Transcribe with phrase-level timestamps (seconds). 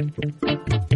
[0.00, 0.87] Hola,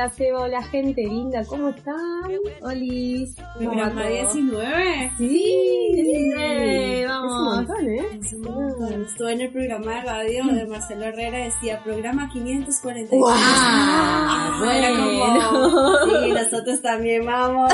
[0.00, 1.94] hola Seba, hola gente linda, ¿cómo están?
[2.62, 3.36] Olis.
[3.58, 5.12] Programa 19.
[5.18, 7.32] Sí, 19, Es vamos.
[7.32, 8.06] un montón, ¿eh?
[8.18, 9.02] Es un montón.
[9.02, 13.20] Estuve en el programa de radio de Marcelo Herrera, decía programa 546.
[13.20, 13.34] ¡Guau!
[13.36, 15.50] Ah, bueno.
[15.50, 17.70] como, sí, nosotros también vamos.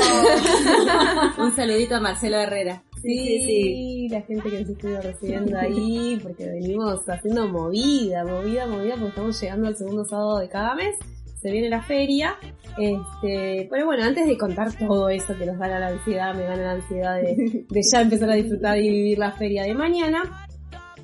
[1.37, 2.83] Un saludito a Marcelo Herrera.
[3.01, 4.09] Sí, sí, sí.
[4.09, 9.41] la gente que nos estuvo recibiendo ahí, porque venimos haciendo movida, movida, movida, porque estamos
[9.41, 10.95] llegando al segundo sábado de cada mes,
[11.41, 12.35] se viene la feria,
[12.77, 16.63] este, pero bueno, antes de contar todo eso que nos gana la ansiedad, me gana
[16.63, 20.46] la ansiedad de, de ya empezar a disfrutar y vivir la feria de mañana,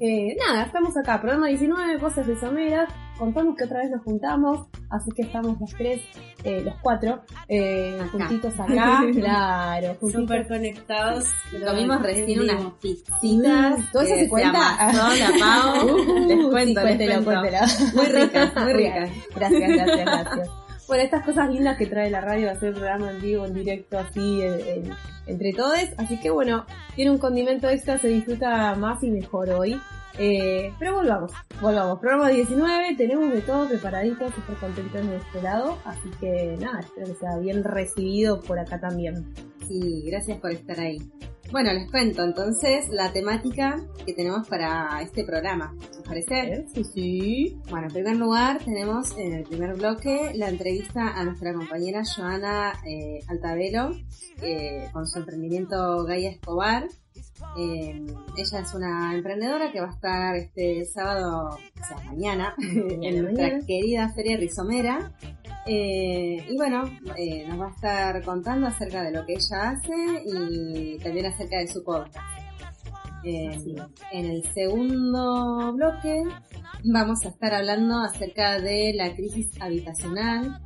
[0.06, 4.68] eh, nada, estamos acá, programa 19, Voces de Someras, contamos que otra vez nos juntamos,
[4.90, 6.02] así que estamos los tres,
[6.44, 8.10] eh, los cuatro, eh, Acá.
[8.12, 11.26] juntitos acá, claro, juntitos Súper conectados.
[11.66, 13.92] Comimos recién unas pizzitas.
[13.94, 14.76] ¿Todo eso se cuenta?
[14.90, 15.98] amasó la Pau.
[16.28, 17.42] les Uh, cuento, sí, les cuéntelo, cuento.
[17.42, 17.94] cuéntelo.
[17.96, 19.10] Muy ricas, muy ricas.
[19.36, 20.50] Gracias, gracias, gracias.
[20.86, 24.42] Bueno, estas cosas lindas que trae la radio, hacer programa en vivo, en directo, así,
[24.42, 24.94] en- en-
[25.28, 25.80] entre todos.
[25.98, 26.66] Así que bueno,
[26.98, 29.80] tiene un condimento extra, se disfruta más y mejor hoy.
[30.18, 32.00] Eh, pero volvamos, volvamos.
[32.00, 35.78] Programa 19, tenemos de todo preparadito, súper contentos de este lado.
[35.86, 39.34] Así que nada, espero que sea bien recibido por acá también.
[39.68, 40.98] Sí, gracias por estar ahí.
[41.52, 45.76] Bueno, les cuento entonces la temática que tenemos para este programa.
[45.92, 46.66] ¿Les parece?
[46.74, 47.62] Sí, sí.
[47.70, 52.74] Bueno, en primer lugar tenemos en el primer bloque la entrevista a nuestra compañera Joana
[52.88, 53.92] eh, Altavelo
[54.42, 56.88] eh, con su emprendimiento Gaia Escobar.
[57.58, 58.06] Eh,
[58.38, 63.60] ella es una emprendedora que va a estar este sábado, o sea, mañana, en nuestra
[63.62, 65.12] querida Feria Rizomera.
[65.66, 66.84] Eh, y bueno,
[67.16, 69.94] eh, nos va a estar contando acerca de lo que ella hace
[70.26, 72.18] y también acerca de su podcast.
[73.24, 76.24] En el segundo bloque
[76.84, 80.60] vamos a estar hablando acerca de la crisis habitacional.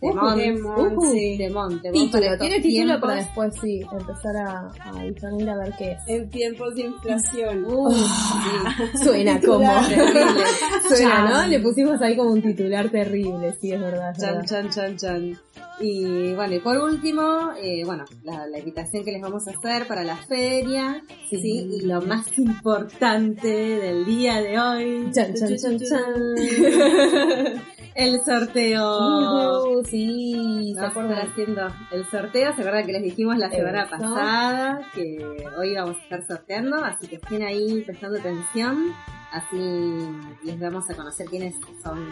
[0.00, 1.36] Temón, Temón, ujú, sí.
[1.38, 5.92] temón para Título, tiene título para después sí, empezar a, a discernir a ver qué
[5.92, 5.98] es.
[6.06, 7.64] En tiempos de inflación.
[7.66, 8.98] Uh, sí.
[9.04, 9.60] Suena como.
[9.88, 10.44] Terrible.
[10.88, 11.30] Suena, ¿no?
[11.30, 11.50] Chan.
[11.50, 14.10] Le pusimos ahí como un titular terrible, sí, es verdad.
[14.10, 14.46] es Chan, verdad.
[14.48, 15.40] chan, chan, chan.
[15.80, 19.86] Y bueno, y por último, eh, bueno, la, la invitación que les vamos a hacer
[19.86, 21.70] para la feria, sí, Sí.
[21.80, 27.62] y lo más importante del día de hoy, Chan, chan, chan, chan.
[27.96, 29.78] El sorteo.
[29.78, 31.30] Uh, sí, ¿se Vamos a estar acuerdan?
[31.30, 33.90] haciendo el sorteo, se acuerdan que les dijimos la semana Eso.
[33.90, 35.24] pasada que
[35.58, 38.92] hoy vamos a estar sorteando, así que estén ahí prestando atención,
[39.32, 40.08] así
[40.44, 42.06] les vamos a conocer quiénes son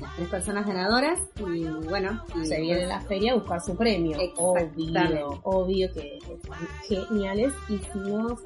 [0.00, 4.16] las tres personas ganadoras y bueno, y Se viene la feria a buscar su premio.
[4.36, 7.52] Obvio, obvio que están geniales.
[7.68, 8.36] Y si no vez,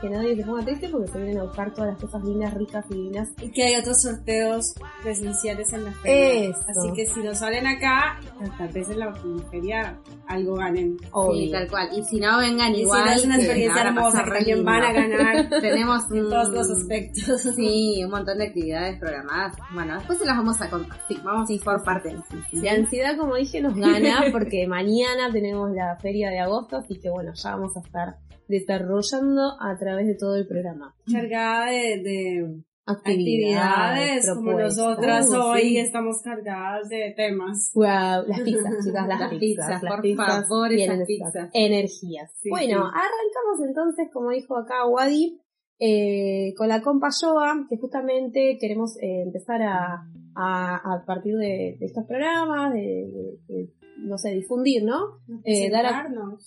[0.00, 2.84] que nadie se ponga triste porque se vienen a buscar todas las cosas lindas, ricas
[2.90, 3.28] y divinas.
[3.40, 6.50] Y que hay otros sorteos presenciales en la feria.
[6.50, 6.60] Eso.
[6.68, 8.20] Así que si no salen acá,
[8.58, 9.12] tal vez en la
[9.50, 10.96] feria algo ganen.
[11.12, 11.46] Obvio.
[11.46, 11.88] Sí, tal cual.
[11.96, 13.02] Y si no, vengan Y igual.
[13.02, 16.70] si no es una experiencia hermosa que también van a ganar Tenemos en todos los
[16.70, 17.40] aspectos.
[17.54, 19.56] Sí, un montón de actividades programadas.
[19.72, 20.79] Bueno, después se las vamos a contar.
[21.08, 22.14] Sí, vamos a ir por partes.
[22.52, 27.10] La ansiedad, como dije, nos gana porque mañana tenemos la feria de agosto, así que
[27.10, 28.16] bueno, ya vamos a estar
[28.48, 30.94] desarrollando a través de todo el programa.
[31.10, 35.78] Cargada de, de Actividades, actividades, como nosotras hoy sí.
[35.78, 37.70] estamos cargadas de temas.
[37.74, 37.84] Wow,
[38.26, 41.50] las pizzas, chicas, las, Las pizzas, pizzas, las por pizzas favor, esas pizzas.
[41.52, 42.32] energías.
[42.40, 42.92] Sí, bueno, sí.
[42.94, 45.40] arrancamos entonces, como dijo acá Wadi,
[45.78, 50.06] eh, con la compa Yoga, que justamente queremos eh, empezar a,
[50.42, 55.18] a, a partir de, de estos programas, de, de- de, no sé, difundir, ¿no?
[55.44, 55.90] Eh, dar a-.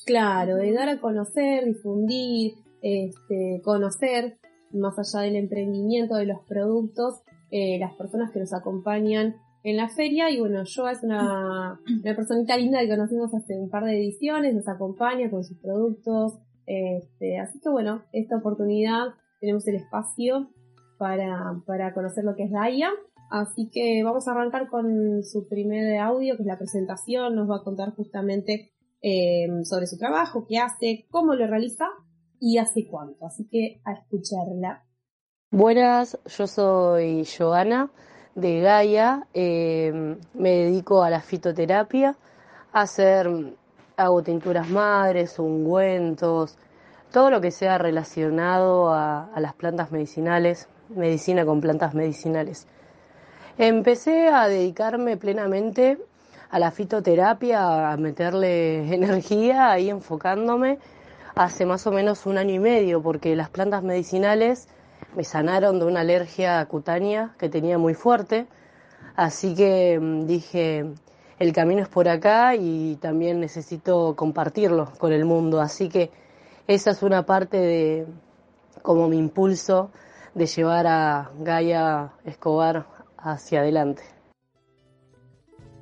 [0.06, 4.38] Claro, de dar a conocer, difundir, este, conocer,
[4.72, 9.88] más allá del emprendimiento de los productos, eh, las personas que nos acompañan en la
[9.90, 10.31] feria.
[10.31, 14.56] Y bueno, Joa es una, una personita linda que conocimos hace un par de ediciones,
[14.56, 16.39] nos acompaña con sus productos.
[16.66, 20.50] Este, así que bueno, esta oportunidad tenemos el espacio
[20.98, 22.89] para, para conocer lo que es Gaia.
[23.33, 27.33] Así que vamos a arrancar con su primer audio, que es la presentación.
[27.35, 31.85] Nos va a contar justamente eh, sobre su trabajo, qué hace, cómo lo realiza
[32.39, 33.25] y hace cuánto.
[33.25, 34.85] Así que a escucharla.
[35.50, 37.89] Buenas, yo soy Joana
[38.35, 42.15] de Gaia, eh, me dedico a la fitoterapia,
[42.71, 43.27] a hacer,
[43.97, 46.59] hago tinturas madres, ungüentos,
[47.12, 52.68] todo lo que sea relacionado a las plantas medicinales, medicina con plantas medicinales.
[53.57, 56.00] Empecé a dedicarme plenamente
[56.50, 60.79] a la fitoterapia, a meterle energía, ahí enfocándome
[61.35, 64.67] hace más o menos un año y medio, porque las plantas medicinales
[65.15, 68.47] me sanaron de una alergia cutánea que tenía muy fuerte,
[69.15, 70.85] así que mm, dije,
[71.38, 76.09] el camino es por acá y también necesito compartirlo con el mundo, así que
[76.67, 78.07] esa es una parte de
[78.81, 79.91] como mi impulso
[80.33, 82.93] de llevar a Gaia Escobar
[83.24, 84.04] hacia adelante.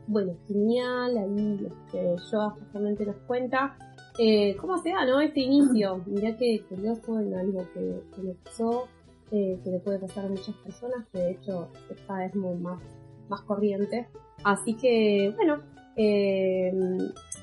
[0.08, 3.78] Bueno, genial, ahí que yo justamente nos cuenta.
[4.20, 5.20] Eh, ¿Cómo se da, no?
[5.22, 6.04] Este inicio.
[6.06, 8.88] Mirá que curioso en algo que, me pasó
[9.32, 12.82] eh, que le puede pasar a muchas personas, que de hecho esta vez muy más,
[13.30, 14.08] más corriente.
[14.44, 15.62] Así que, bueno,
[15.96, 16.74] eh,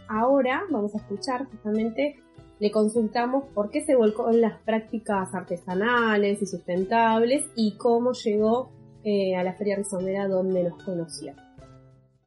[0.08, 2.20] ahora vamos a escuchar justamente,
[2.58, 8.70] le consultamos por qué se volcó en las prácticas artesanales y sustentables y cómo llegó
[9.10, 11.32] eh, a la Feria Rizomera donde nos conoció.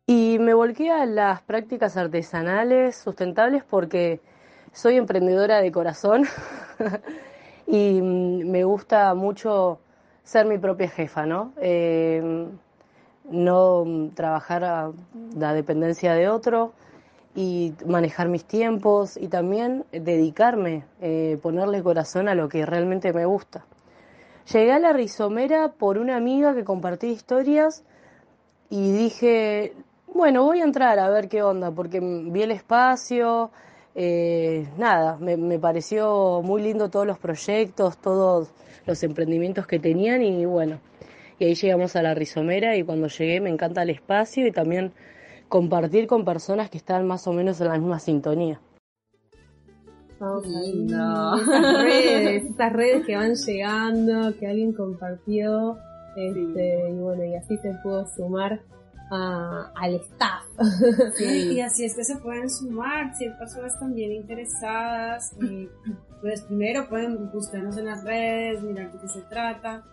[0.07, 4.19] Y me volqué a las prácticas artesanales sustentables porque
[4.73, 6.23] soy emprendedora de corazón
[7.67, 9.77] y mm, me gusta mucho
[10.23, 11.53] ser mi propia jefa, ¿no?
[11.61, 12.47] Eh,
[13.29, 14.91] no trabajar a
[15.37, 16.73] la dependencia de otro
[17.35, 23.25] y manejar mis tiempos y también dedicarme, eh, ponerle corazón a lo que realmente me
[23.25, 23.65] gusta.
[24.51, 27.83] Llegué a la rizomera por una amiga que compartí historias
[28.69, 29.73] y dije,
[30.13, 33.51] bueno, voy a entrar a ver qué onda, porque vi el espacio,
[33.95, 38.49] eh, nada, me, me, pareció muy lindo todos los proyectos, todos
[38.85, 40.79] los emprendimientos que tenían y bueno,
[41.37, 44.91] y ahí llegamos a la rizomera y cuando llegué me encanta el espacio y también
[45.49, 48.59] compartir con personas que están más o menos en la misma sintonía.
[50.21, 51.35] No.
[51.41, 55.77] Esas redes, estas redes que van llegando, que alguien compartió,
[56.15, 58.61] este, y bueno, y así se pudo sumar
[59.11, 60.45] al staff.
[61.19, 65.67] y así es que se pueden sumar, si hay personas también interesadas, eh,
[66.21, 69.83] pues primero pueden buscarnos en las redes, mirar de qué se trata,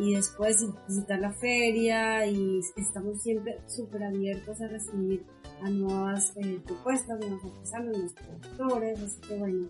[0.00, 5.24] y después visitar la feria, y estamos siempre súper abiertos a recibir
[5.62, 9.68] a nuevas eh, propuestas, nuevos artesanos, nuevos productores, así que bueno,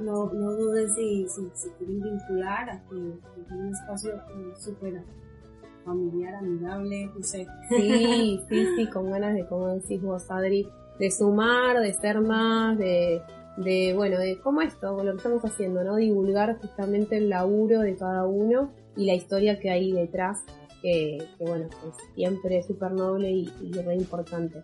[0.00, 5.02] no, no dudes si, si, quieren vincular a que, un espacio eh, súper
[5.84, 7.46] familiar, amigable, no sé.
[7.68, 10.68] Sí, sí, sí, con ganas de, como decís vos, Adri,
[10.98, 13.22] de sumar, de ser más, de,
[13.56, 15.96] de, bueno, de cómo esto, lo que estamos haciendo, ¿no?
[15.96, 20.42] Divulgar justamente el laburo de cada uno y la historia que hay detrás,
[20.80, 24.62] que, que bueno, es siempre súper noble y, y re importante.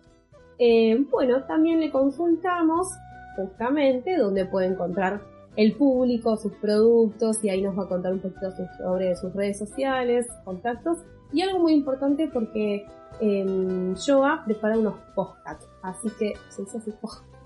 [0.59, 2.87] Eh, bueno, también le consultamos
[3.35, 5.21] justamente dónde puede encontrar
[5.55, 9.57] el público, sus productos, y ahí nos va a contar un poquito sobre sus redes
[9.57, 10.99] sociales, contactos,
[11.31, 12.85] y algo muy importante porque
[13.19, 16.91] eh, Joa prepara unos podcasts, así que se dice así,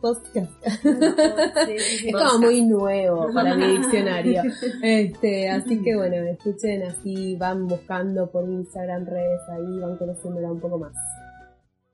[0.04, 0.52] podcast.
[0.66, 4.44] es como muy nuevo para mi diccionario.
[4.84, 10.60] Este, así que bueno, escuchen así, van buscando por Instagram, redes, ahí van conociéndola un
[10.60, 10.94] poco más.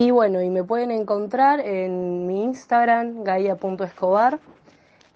[0.02, 4.40] Y bueno, y me pueden encontrar en mi Instagram, gaia.escobar,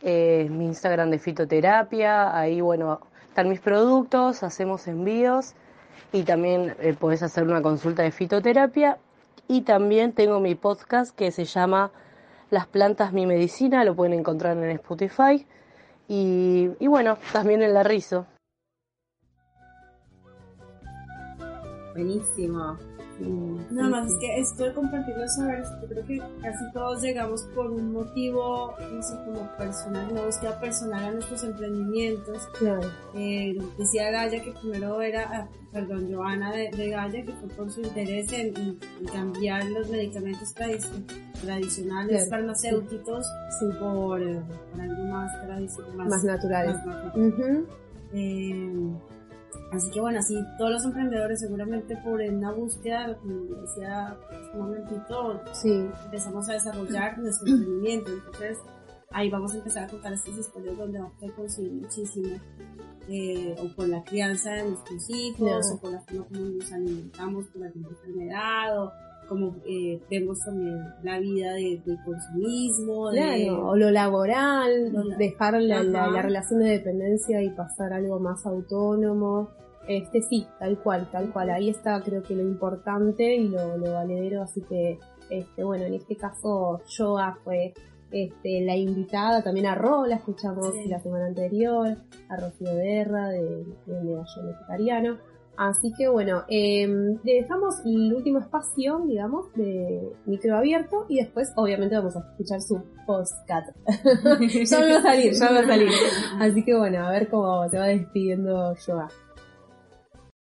[0.02, 3.00] eh, mi Instagram de fitoterapia, ahí bueno,
[3.30, 5.54] están mis productos, hacemos envíos
[6.12, 8.98] y también eh, podés hacer una consulta de fitoterapia
[9.48, 11.92] y también tengo mi podcast que se llama
[12.50, 15.48] Las plantas mi medicina, lo pueden encontrar en Spotify
[16.10, 18.26] y, y bueno, también en la Rizo.
[21.94, 22.78] Buenísimo.
[23.20, 27.44] Nada más es que esto de compartir los saberes, yo creo que casi todos llegamos
[27.56, 32.50] por un motivo, no sé, como personal, una búsqueda personal a nuestros emprendimientos.
[32.58, 32.90] Claro.
[33.16, 37.72] Eh, decía Gaya que primero era, ah, perdón, Joana de, de, Gaya, que fue por
[37.72, 38.80] su interés en,
[39.12, 43.28] cambiar los medicamentos tradicionales farmacéuticos
[43.80, 44.42] Por, eh,
[44.72, 46.76] por, algo más tradicional, más, más naturales.
[48.14, 48.94] eh,
[49.74, 54.60] Así que bueno, así todos los emprendedores seguramente por una búsqueda, como decía hace un
[54.60, 55.90] momentito, sí.
[56.06, 58.12] empezamos a desarrollar nuestro emprendimiento.
[58.12, 58.60] Entonces
[59.10, 62.40] ahí vamos a empezar a contar estas historias donde vamos a conseguir muchísimo.
[63.10, 67.48] Eh, o por la crianza de nuestros hijos, o por la forma como nos alimentamos
[67.48, 68.92] por alguna enfermedad, o
[69.28, 73.10] como eh, vemos también la vida de, del consumismo.
[73.12, 78.20] Claro, o lo laboral, dejar la, la, la, relación de dependencia y pasar a algo
[78.20, 79.50] más autónomo.
[79.88, 81.50] Este sí, tal cual, tal cual.
[81.50, 85.00] Ahí está creo que lo importante y lo, lo valedero, así que
[85.30, 87.74] este, bueno, en este caso yoga fue
[88.12, 91.98] este, la invitada, también a Ro, la escuchamos la semana anterior,
[92.30, 95.18] a Rocío Guerra de, de Medallón Vegetariano.
[95.56, 101.52] Así que bueno, eh, le dejamos el último espacio, digamos, de micro abierto y después
[101.56, 103.66] obviamente vamos a escuchar su postcat.
[104.66, 105.90] ya va a salir, ya va a salir.
[106.40, 109.10] Así que bueno, a ver cómo se va despidiendo Yoga.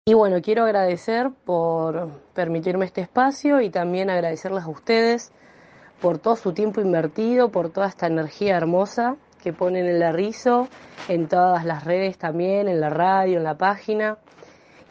[0.06, 5.32] Y bueno, quiero agradecer por permitirme este espacio y también agradecerles a ustedes
[6.00, 10.68] por todo su tiempo invertido, por toda esta energía hermosa que ponen en la rizo,
[11.08, 14.18] en todas las redes también, en la radio, en la página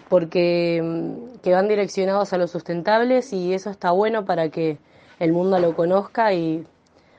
[0.09, 4.79] porque mm, que van direccionados a los sustentables y eso está bueno para que
[5.19, 6.65] el mundo lo conozca y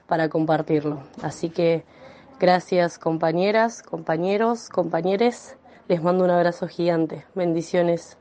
[0.06, 1.00] para compartirlo.
[1.22, 1.84] Así que
[2.38, 5.56] gracias compañeras, compañeros, compañeres.
[5.90, 7.26] Les mando un abrazo gigante.
[7.34, 8.19] Bendiciones.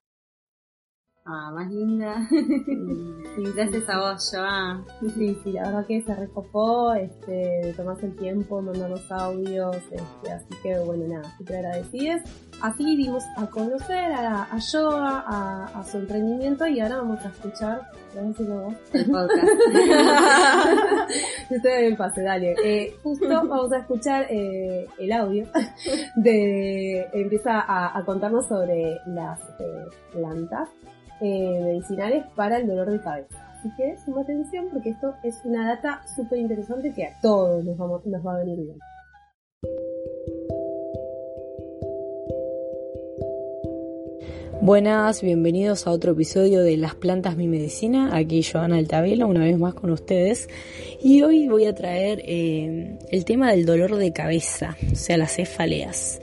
[1.32, 2.28] Ah, más linda.
[2.28, 4.84] Sí, gracias a vos, Joa.
[5.14, 10.32] Sí, sí, la verdad que se recopó, este, tomarse el tiempo, mandar los audios, este,
[10.32, 12.24] así que bueno, nada, súper agradecidas.
[12.62, 17.30] Así dimos a conocer a, a Yoga, a, a, su emprendimiento y ahora vamos a
[17.30, 17.82] escuchar,
[18.16, 19.48] vamos a el podcast.
[21.52, 22.56] Ustedes bien pase, dale.
[22.64, 25.46] Eh, justo vamos a escuchar eh, el audio
[26.16, 30.70] de, empieza a, a contarnos sobre las eh, plantas
[31.22, 33.50] eh, medicinales para el dolor de cabeza.
[33.58, 37.78] Así que suma atención porque esto es una data súper interesante que a todos nos,
[37.78, 38.78] vamos, nos va a venir bien.
[44.62, 48.16] Buenas, bienvenidos a otro episodio de Las plantas mi medicina.
[48.16, 50.48] Aquí Joana Altavela, una vez más con ustedes.
[51.02, 55.36] Y hoy voy a traer eh, el tema del dolor de cabeza, o sea, las
[55.36, 56.22] cefaleas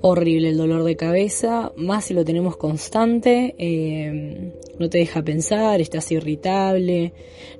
[0.00, 5.80] horrible el dolor de cabeza, más si lo tenemos constante, eh, no te deja pensar,
[5.80, 7.12] estás irritable,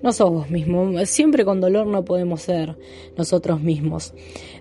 [0.03, 2.77] no sos vos mismo, siempre con dolor no podemos ser
[3.17, 4.15] nosotros mismos.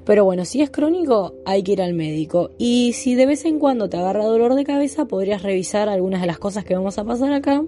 [0.06, 2.52] Pero bueno, si es crónico hay que ir al médico.
[2.58, 6.28] Y si de vez en cuando te agarra dolor de cabeza podrías revisar algunas de
[6.28, 7.64] las cosas que vamos a pasar acá.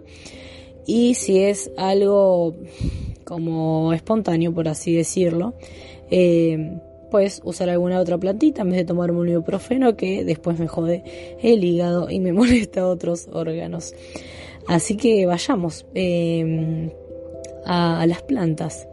[0.88, 2.56] Y si es algo
[3.26, 5.54] como espontáneo por así decirlo,
[6.10, 10.68] eh, pues usar alguna otra plantita en vez de tomar un ibuprofeno que después me
[10.68, 11.04] jode
[11.42, 13.94] el hígado y me molesta otros órganos.
[14.68, 16.92] Así que vayamos eh,
[17.66, 18.88] a, a, las plantas.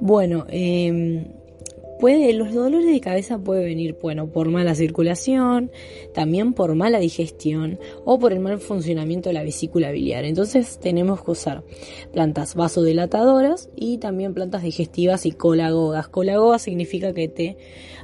[0.00, 1.26] Bueno, eh,
[2.00, 5.70] Puede, los dolores de cabeza pueden venir, bueno, por mala circulación,
[6.14, 10.24] también por mala digestión o por el mal funcionamiento de la vesícula biliar.
[10.24, 11.62] Entonces tenemos que usar
[12.10, 16.08] plantas vasodilatadoras y también plantas digestivas y colagogas.
[16.08, 17.58] Colagogas significa que te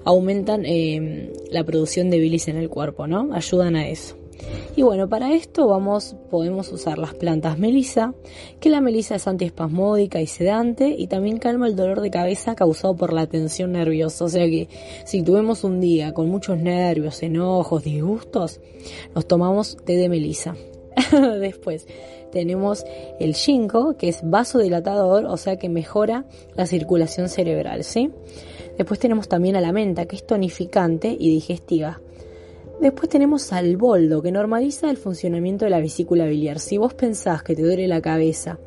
[0.05, 3.33] aumentan eh, la producción de bilis en el cuerpo, ¿no?
[3.33, 4.26] Ayudan a eso.
[4.77, 8.15] Y bueno, para esto vamos, podemos usar las plantas melisa,
[8.61, 12.95] que la melisa es antiespasmódica y sedante y también calma el dolor de cabeza causado
[12.95, 14.25] por la tensión nerviosa.
[14.25, 14.69] O sea que
[15.05, 18.61] si tuvimos un día con muchos nervios, enojos, disgustos,
[19.15, 20.55] nos tomamos té de melisa.
[21.41, 21.87] Después
[22.33, 22.85] tenemos
[23.19, 28.11] el ginkgo, que es vasodilatador, o sea que mejora la circulación cerebral, ¿sí?
[28.77, 32.01] Después tenemos también a la menta, que es tonificante y digestiva.
[32.81, 36.59] Después tenemos al boldo, que normaliza el funcionamiento de la vesícula biliar.
[36.59, 38.59] Si vos pensás que te duele la cabeza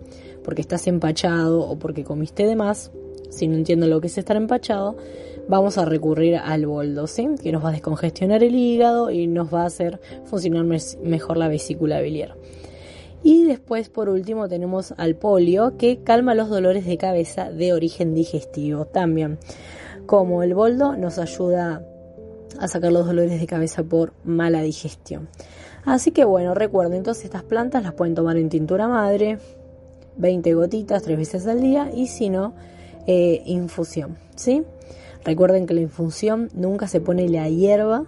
[0.44, 2.92] porque estás empachado o porque comiste de más,
[3.30, 4.98] si no entiendo lo que es estar empachado,
[5.48, 7.28] vamos a recurrir al boldo, ¿sí?
[7.42, 10.66] que nos va a descongestionar el hígado y nos va a hacer funcionar
[11.04, 12.36] mejor la vesícula biliar.
[13.22, 18.16] Y después, por último, tenemos al polio, que calma los dolores de cabeza de origen
[18.16, 19.38] digestivo también.
[20.06, 21.86] Como el boldo nos ayuda
[22.60, 25.30] a sacar los dolores de cabeza por mala digestión.
[25.86, 29.40] Así que bueno, recuerden, entonces estas plantas las pueden tomar en tintura madre,
[30.18, 32.54] 20 gotitas tres veces al día y si no,
[33.08, 34.64] eh, infusión, ¿sí?
[35.24, 38.06] Recuerden que la infusión nunca se pone la hierba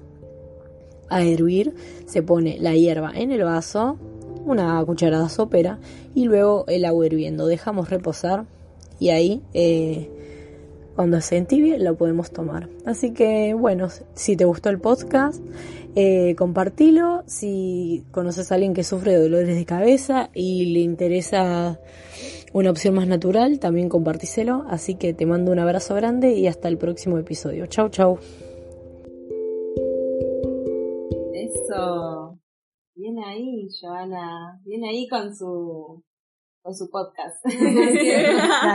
[1.09, 1.73] a hervir,
[2.05, 3.97] se pone la hierba en el vaso,
[4.45, 5.79] una cucharada sopera
[6.15, 7.47] y luego el agua hirviendo.
[7.47, 8.45] Dejamos reposar
[8.99, 10.09] y ahí eh,
[10.95, 12.69] cuando se entibie lo podemos tomar.
[12.85, 15.41] Así que bueno, si te gustó el podcast,
[15.95, 17.23] eh, compartilo.
[17.27, 21.79] Si conoces a alguien que sufre de dolores de cabeza y le interesa
[22.53, 24.65] una opción más natural, también compartíselo.
[24.67, 27.65] Así que te mando un abrazo grande y hasta el próximo episodio.
[27.67, 28.19] Chau, chau.
[31.33, 32.37] Eso.
[32.95, 34.59] Bien ahí, Joana.
[34.63, 36.03] Bien ahí con su
[36.61, 37.37] con su podcast.
[37.45, 37.53] no,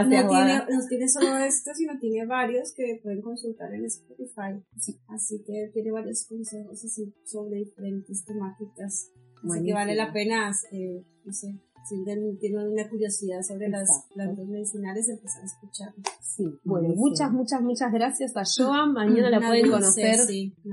[0.09, 4.63] tiene, no tiene solo esto, sino tiene varios que pueden consultar en Spotify.
[5.09, 6.81] Así que tiene varios consejos
[7.25, 9.11] sobre diferentes temáticas.
[9.45, 12.05] Así que vale la pena, eh, no sé, si
[12.39, 15.95] tienen una curiosidad sobre las plantas medicinales, empezar a escuchar.
[16.21, 18.93] Sí, bueno, muchas, muchas, muchas gracias a Joan.
[18.93, 20.19] Mañana la pueden conocer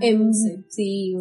[0.01, 0.31] en,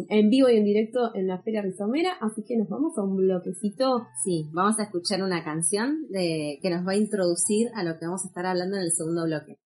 [0.09, 2.13] en vivo y en directo en la Feria Rizomera.
[2.19, 4.07] Así que nos vamos a un bloquecito.
[4.23, 8.05] Sí, vamos a escuchar una canción de, que nos va a introducir a lo que
[8.05, 9.59] vamos a estar hablando en el segundo bloque.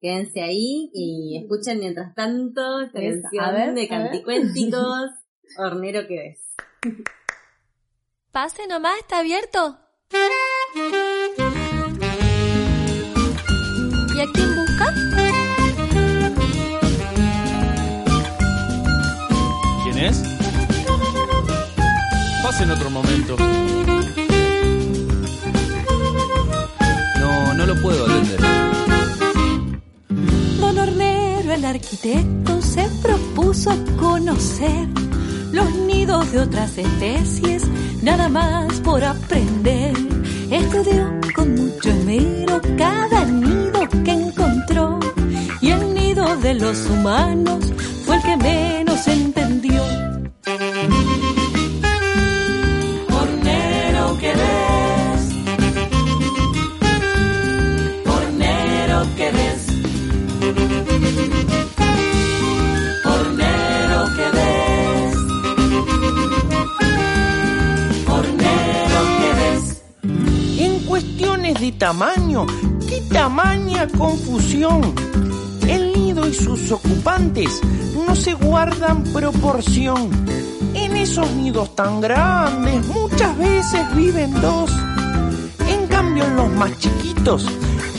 [0.00, 5.10] Quédense ahí y escuchen mientras tanto esta canción de canticuénticos,
[5.58, 7.04] hornero que ves.
[8.32, 9.76] Pase nomás, está abierto.
[14.14, 14.94] ¿Y a quién busca?
[19.82, 20.22] ¿Quién es?
[22.42, 23.36] Pase en otro momento.
[27.20, 28.40] No, no lo puedo atender.
[30.58, 34.88] Don Hornero, el arquitecto, se propuso conocer
[35.52, 37.64] los nidos de otras especies
[38.02, 39.94] nada más por aprender.
[40.50, 44.98] Estudió con mucho esmero cada nido que encontró
[45.60, 47.72] y el nido de los humanos
[48.04, 48.81] fue el que menos
[71.62, 72.44] de tamaño,
[72.88, 74.80] qué tamaña confusión.
[75.68, 77.60] El nido y sus ocupantes
[78.04, 80.10] no se guardan proporción.
[80.74, 84.72] En esos nidos tan grandes muchas veces viven dos.
[85.68, 87.46] En cambio en los más chiquitos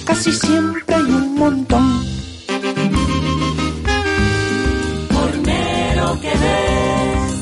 [0.03, 2.03] casi siempre hay un montón.
[5.15, 7.33] Hornero que ves.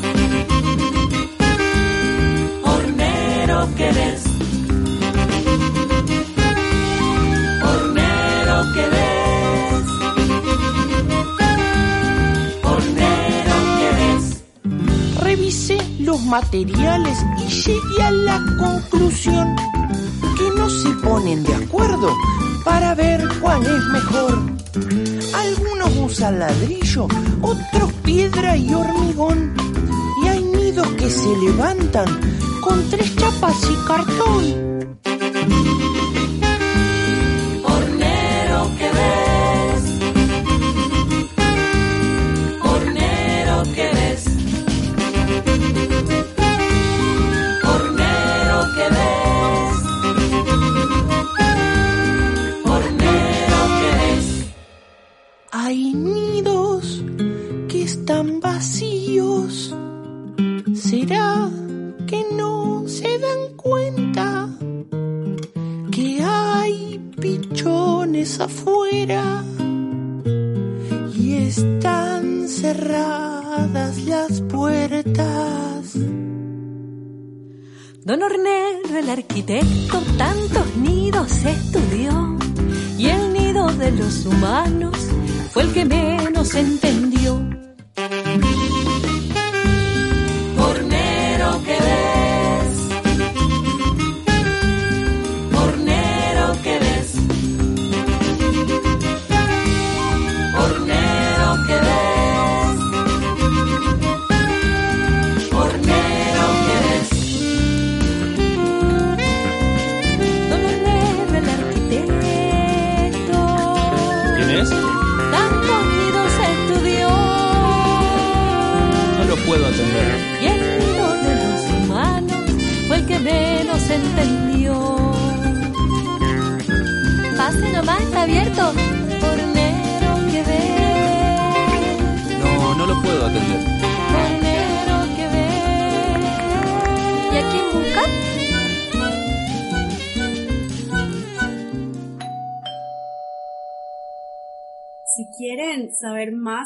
[2.63, 4.31] Hornero que ves.
[16.12, 19.56] Los materiales y llegué a la conclusión
[20.38, 22.10] que no se ponen de acuerdo
[22.65, 24.39] para ver cuál es mejor.
[25.34, 27.08] Algunos usan ladrillo,
[27.41, 29.54] otros piedra y hormigón.
[30.21, 32.08] Y hay nidos que se levantan
[32.60, 34.70] con tres chapas y cartón.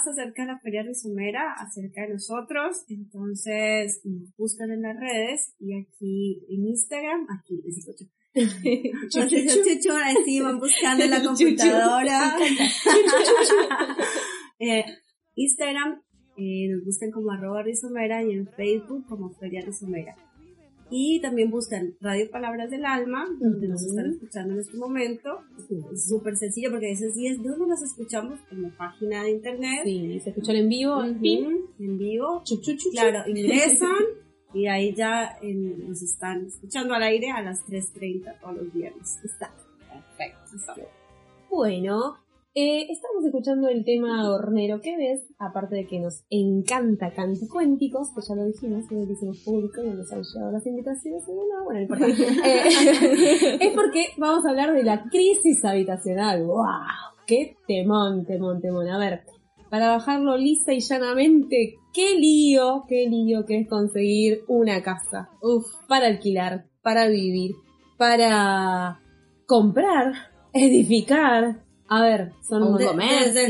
[0.08, 5.74] Acerca de la Feria Rizomera, acerca de nosotros, entonces nos buscan en las redes y
[5.80, 8.08] aquí en Instagram, aquí les digo yo.
[9.96, 12.36] así van buscando en la computadora.
[14.60, 14.84] eh,
[15.36, 16.02] Instagram,
[16.38, 20.16] eh, nos buscan como arroba rizomera y en Facebook como Feria Rizomera.
[20.90, 25.40] Y también buscan Radio Palabras del Alma, donde nos están escuchando en este momento.
[25.92, 28.40] Es súper sencillo porque dicen, sí, ¿de dónde nos escuchamos?
[28.52, 29.82] En la página de internet.
[29.84, 32.44] Sí, se escuchan en vivo, Ujú, en vivo.
[32.92, 33.98] Claro, ingresan
[34.54, 39.20] y ahí ya nos están escuchando al aire a las 3.30 todos los viernes.
[39.24, 39.64] Exacto.
[40.18, 40.90] Perfecto.
[41.50, 42.18] Bueno,
[42.58, 48.22] eh, estamos escuchando el tema hornero que ves, aparte de que nos encanta Canticuénticos, que
[48.22, 51.64] ya lo dijimos, que lo hicimos público y nos han llegado las invitaciones, y bueno,
[51.66, 52.06] bueno, no importa.
[52.46, 56.46] Eh, es porque vamos a hablar de la crisis habitacional.
[56.46, 56.64] ¡Wow!
[57.28, 58.88] ¡Qué temón, temón, temón!
[58.88, 59.24] A ver,
[59.70, 65.30] para bajarlo lisa y llanamente, qué lío, qué lío que es conseguir una casa.
[65.42, 67.52] Uf, para alquilar, para vivir,
[67.98, 69.02] para
[69.46, 70.14] comprar,
[70.54, 71.65] edificar.
[71.88, 73.42] A ver, son un de- comercio,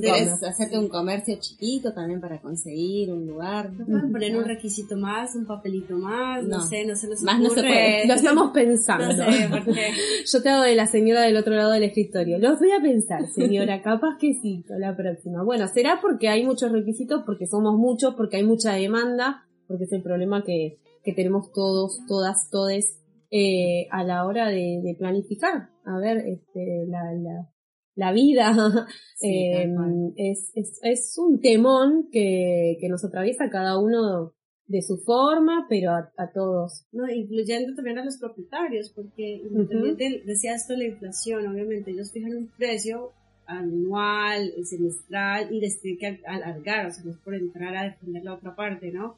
[0.00, 3.72] debes- hacerte un comercio chiquito también para conseguir un lugar.
[3.76, 6.62] Pueden poner un requisito más, un papelito más, no, No.
[6.62, 8.06] sé, no se nos Más no se puede.
[8.06, 9.06] Lo estamos pensando.
[9.08, 9.72] No sé, porque
[10.32, 12.38] Yo te hago de la señora del otro lado del escritorio.
[12.38, 15.42] Los voy a pensar, señora, capaz que sí, la próxima.
[15.42, 19.92] Bueno, será porque hay muchos requisitos, porque somos muchos, porque hay mucha demanda, porque es
[19.92, 23.00] el problema que, que tenemos todos, todas, todes,
[23.32, 25.70] eh, a la hora de, de planificar.
[25.84, 27.48] A ver, este, la, la,
[27.94, 30.12] la vida Sí, eh, cual.
[30.16, 34.32] es, es, es un temón que, que nos atraviesa cada uno
[34.66, 36.86] de su forma, pero a, a todos.
[36.92, 42.34] No, incluyendo también a los propietarios, porque independiente, decía esto la inflación, obviamente ellos fijan
[42.36, 43.10] un precio
[43.46, 48.24] anual, semestral, y les tienen que alargar, o sea, no es por entrar a defender
[48.24, 49.16] la otra parte, ¿no?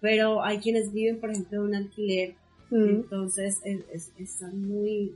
[0.00, 2.34] Pero hay quienes viven, por ejemplo, de un alquiler,
[2.68, 2.82] Mm.
[2.88, 5.12] entonces es, es- están muy,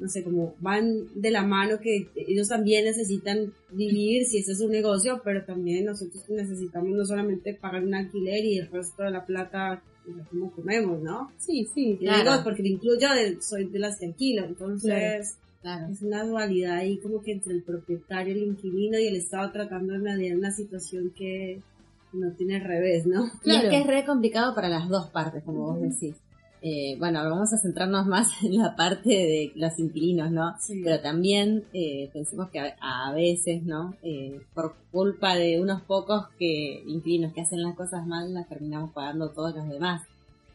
[0.00, 4.60] no sé, como van de la mano que ellos también necesitan vivir, si ese es
[4.60, 9.10] un negocio, pero también nosotros necesitamos no solamente pagar un alquiler y el resto de
[9.10, 9.82] la plata,
[10.30, 11.30] como comemos, ¿no?
[11.36, 15.92] Sí, sí, digo, porque le incluyo, de- soy de las que alquilo, entonces Claro.
[15.92, 19.92] es una dualidad ahí como que entre el propietario, el inquilino y el Estado tratando
[19.92, 21.60] de mediar una situación que
[22.14, 23.26] no tiene revés, ¿no?
[23.26, 23.68] Y es Claro.
[23.70, 26.16] que es re complicado para las dos partes, como vos decís.
[26.62, 30.54] Eh, bueno, vamos a centrarnos más en la parte de los inquilinos, ¿no?
[30.60, 30.82] Sí.
[30.84, 33.94] Pero también eh, pensemos que a, a veces, ¿no?
[34.02, 38.92] Eh, por culpa de unos pocos que inquilinos que hacen las cosas mal, las terminamos
[38.92, 40.02] pagando todos los demás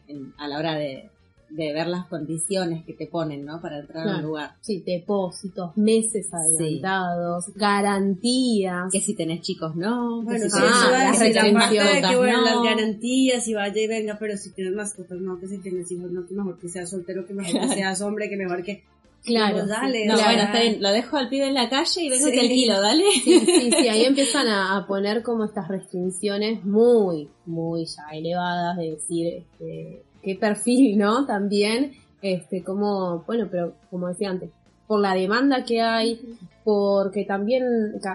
[0.08, 1.10] en- a la hora de,
[1.56, 3.60] de ver las condiciones que te ponen, ¿no?
[3.60, 4.28] Para entrar a un Claro.
[4.28, 4.50] lugar.
[4.60, 8.92] Sí, depósitos, meses adelantados, garantías.
[8.92, 10.20] Que si tenés chicos, no.
[10.20, 12.38] que Bueno, si sí, tenés eso iba a las decir, la parte de que, bueno,
[12.40, 12.44] no.
[12.44, 16.10] las garantías y vaya y venga, pero si tienes mascotas, no, que si tienes hijos,
[16.10, 18.84] no, que mejor que seas soltero, que mejor que seas hombre, que mejor que...
[19.24, 19.54] Claro.
[19.56, 20.28] Pues dale, No, Claro.
[20.30, 22.32] bueno, está bien, lo dejo al pibe en la calle y vengo Sí.
[22.32, 23.02] te alquilo, dale.
[23.24, 28.76] Sí, sí, sí, ahí empiezan a, a poner como estas restricciones muy, muy ya elevadas
[28.76, 31.24] de decir, este, qué perfil, ¿no?
[31.24, 34.50] También, este, como, bueno, pero como decía antes,
[34.88, 36.20] por la demanda que hay,
[36.64, 37.64] porque también,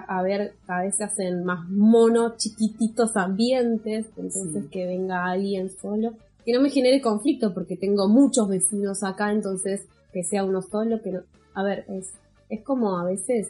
[0.08, 4.68] a ver, cada vez se hacen más mono, chiquititos ambientes, entonces Sí.
[4.70, 6.12] que venga alguien solo,
[6.44, 11.00] que no me genere conflicto, porque tengo muchos vecinos acá, entonces que sea uno solo,
[11.02, 11.20] que no,
[11.54, 12.12] a ver, es,
[12.48, 13.48] es como a veces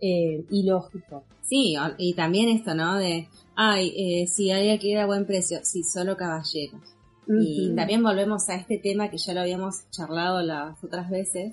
[0.00, 1.24] eh, ilógico.
[1.42, 2.96] Sí, y también esto, ¿no?
[2.98, 6.80] De, ay, eh, si hay alquiler a buen precio, sí, solo caballeros.
[7.28, 11.52] Y también volvemos a este tema que ya lo habíamos charlado las otras veces,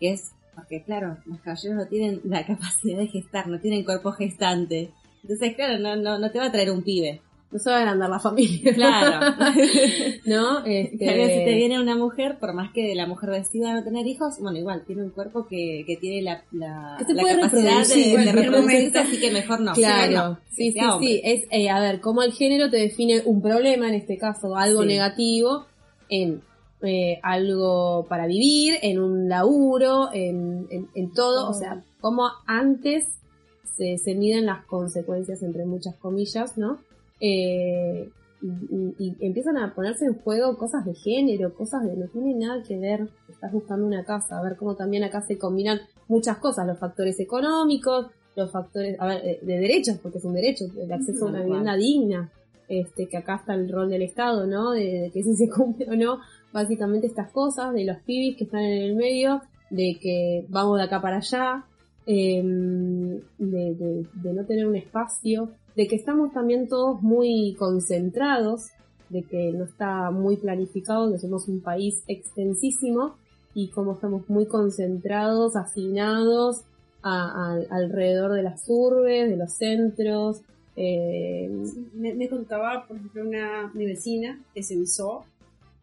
[0.00, 4.12] que es, porque claro, los caballeros no tienen la capacidad de gestar, no tienen cuerpo
[4.12, 4.90] gestante.
[5.22, 7.20] Entonces, claro, no, no, no te va a traer un pibe.
[7.52, 8.72] No se va a agrandar la familia.
[8.74, 9.36] Claro.
[10.24, 10.64] ¿No?
[10.64, 14.06] Este, Claro, si te viene una mujer, por más que la mujer decida no tener
[14.06, 17.40] hijos, bueno, igual, tiene un cuerpo que, que tiene la, la, Que se la puede
[17.40, 18.98] capacidad de, de reproducirse, momento.
[19.00, 19.72] así que mejor no.
[19.74, 21.20] Claro, sí, sí, sí.
[21.22, 24.82] Es, eh, a ver, como el género te define un problema, en este caso algo
[24.82, 24.88] Sí.
[24.88, 25.66] negativo,
[26.08, 26.40] en
[26.82, 33.04] eh, algo para vivir, en un laburo, en, en, en todo, o sea, como antes
[33.76, 36.78] se, se miden las consecuencias, entre muchas comillas, ¿no?
[37.24, 38.10] Eh,
[38.42, 38.48] y,
[38.98, 42.60] y- y empiezan a ponerse en juego cosas de género, cosas de no tiene nada
[42.66, 46.66] que ver, estás buscando una casa, a ver cómo también acá se combinan muchas cosas,
[46.66, 50.90] los factores económicos, los factores, a ver, eh, de derechos, porque es un derecho, el
[50.92, 52.32] acceso a una vivienda digna,
[52.68, 54.72] este, que acá está el rol del Estado, ¿no?
[54.72, 56.18] De, de que si se cumple o no,
[56.52, 60.84] básicamente estas cosas, de los pibis que están en el medio, de que vamos de
[60.84, 61.64] acá para allá,
[62.06, 68.68] em, de, de- de no tener un espacio, de que estamos también todos muy concentrados,
[69.08, 73.14] de que no está muy planificado, que somos un país extensísimo
[73.54, 76.62] y como estamos muy concentrados, hacinados
[77.02, 80.42] a- a- alrededor de las urbes, de los centros.
[80.76, 81.50] eh,
[81.94, 85.24] Me, me contaba, por ejemplo, una, mi vecina que se usó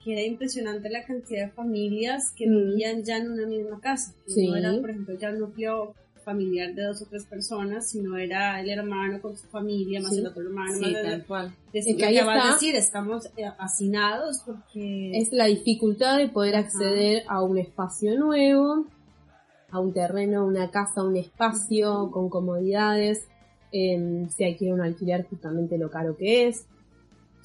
[0.03, 2.55] que era impresionante la cantidad de familias que Mm.
[2.55, 4.15] vivían ya en una misma casa.
[4.25, 4.47] Que Sí.
[4.47, 5.93] No era, por ejemplo, ya el núcleo
[6.33, 10.19] familiar de dos o tres personas, sino era el hermano con su familia, más Sí.
[10.19, 11.53] el otro hermano, Sí, más el- tal cual.
[11.73, 15.11] Es Es que ahí de decir, estamos eh, hacinados porque...
[15.19, 16.65] Es la dificultad de poder Ajá.
[16.67, 18.85] acceder a un espacio nuevo,
[19.71, 23.25] a un terreno, una casa, un espacio con comodidades,
[23.71, 26.65] em, si hay que ir a un alquiler justamente lo caro que es,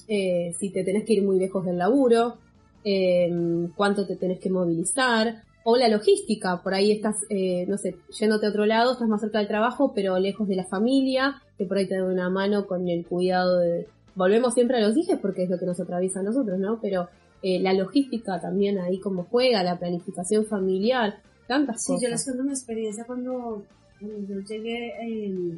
[0.07, 2.37] eh, si te tenés que ir muy lejos del laburo,
[2.83, 7.95] em, cuánto te tenés que movilizar, o la logística, por ahí estás, eh, no sé,
[8.19, 11.65] yéndote a otro lado, estás más cerca del trabajo, pero lejos de la familia, que
[11.65, 13.87] por ahí te da una mano con el cuidado de...
[14.13, 16.79] Volvemos siempre a los hijos porque es lo que nos atraviesa a nosotros, ¿no?
[16.79, 17.09] Pero
[17.41, 22.25] eh, la logística también ahí como juega, la planificación familiar, tantas Sí, yo les cosas.
[22.25, 23.63] cuento mi experiencia cuando,
[23.99, 25.57] cuando yo llegué, eh,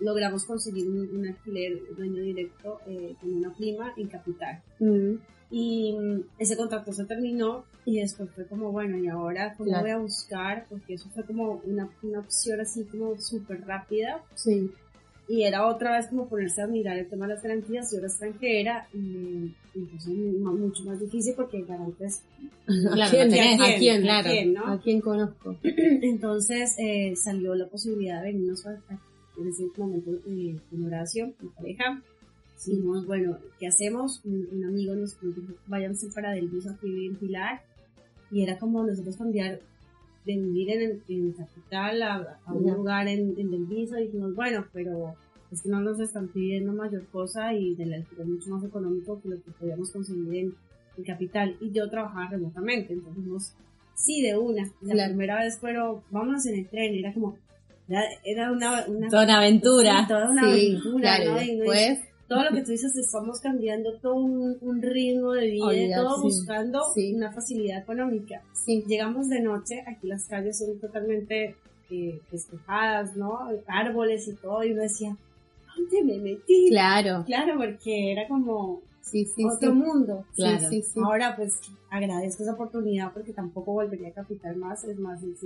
[0.00, 4.60] logramos conseguir un, un alquiler dueño directo eh, con una prima en Capital.
[4.80, 5.14] Mm,
[5.50, 5.96] Y
[6.38, 9.82] ese contrato se terminó y después fue como, bueno, ¿y ahora cómo Claro.
[9.82, 10.66] voy a buscar?
[10.68, 14.70] Porque eso fue como una, una opción así como súper rápida sí,
[15.28, 17.90] y era otra vez como ponerse a mirar el tema de las garantías.
[17.90, 22.22] Yo era extranjera y entonces mu- mucho más difícil porque garantías
[22.66, 23.60] Claro, ¿A quién?
[23.60, 24.02] ¿A quién?
[24.02, 24.28] claro.
[24.28, 24.66] ¿a quién, no?
[24.66, 25.56] ¿A quién conozco?
[25.64, 29.00] Entonces eh, salió la posibilidad de venirnos a, a-
[29.38, 32.02] en ese momento eh, con Horacio, mi pareja.
[32.66, 34.20] Dijimos, bueno, ¿qué hacemos?
[34.24, 37.62] Un, un amigo nos nos dijo, váyanse para Del Viso aquí en Pilar.
[38.30, 39.60] Y era como nosotros cambiar
[40.26, 43.98] de vivir en, en capital a, a un lugar en, en Del Viso.
[43.98, 45.14] Y dijimos, bueno, pero
[45.50, 49.30] es que no nos están pidiendo mayor cosa y del alquiler mucho más económico que
[49.30, 50.54] lo que podíamos conseguir en,
[50.98, 51.56] en capital.
[51.60, 53.54] Y yo trabajaba remotamente, entonces dijimos,
[53.94, 54.70] sí, de una.
[54.82, 55.10] La Claro.
[55.14, 57.36] primera vez fueron, vámonos en el tren, era como,
[58.24, 60.02] era, una, una Toda una aventura.
[60.02, 61.42] Sí, toda una Sí, aventura, claro, ¿no?
[61.42, 61.98] y después-
[62.30, 66.22] todo lo que tú dices, estamos cambiando todo un, un ritmo de vida, todo sí.
[66.22, 67.12] buscando Sí.
[67.14, 68.40] una facilidad económica.
[68.54, 71.56] Sí, Llegamos de noche, aquí las calles son totalmente
[71.90, 73.48] eh, despejadas, ¿no?
[73.66, 75.16] Árboles y todo, y uno decía,
[75.76, 76.68] ¿dónde me metí?
[76.70, 79.76] claro, Claro, porque era como sí, sí, otro sí.
[79.76, 80.24] mundo.
[80.36, 80.60] Claro.
[80.68, 81.00] Sí, sí, sí.
[81.04, 81.58] Ahora pues
[81.90, 85.44] agradezco esa oportunidad porque tampoco volvería a capital más, es más, es-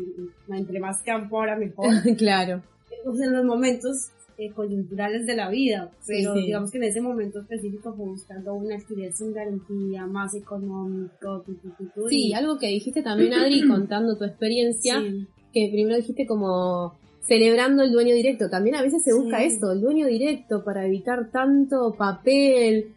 [0.49, 1.87] entre más campo ahora mejor.
[2.19, 2.63] claro.
[3.07, 6.47] o sea, en los momentos eh, coyunturales de la vida, pero sí.
[6.47, 11.55] digamos que en ese momento específico fue buscando un alquiler sin garantía, más económico, tu,
[11.55, 15.97] tu, tu, Sí, y- algo que dijiste también, Adri, contando tu experiencia, sí, que primero
[15.97, 18.51] dijiste como celebrando el dueño directo.
[18.51, 19.47] También a veces se busca Sí.
[19.57, 22.95] eso, el dueño directo, para evitar tanto papel.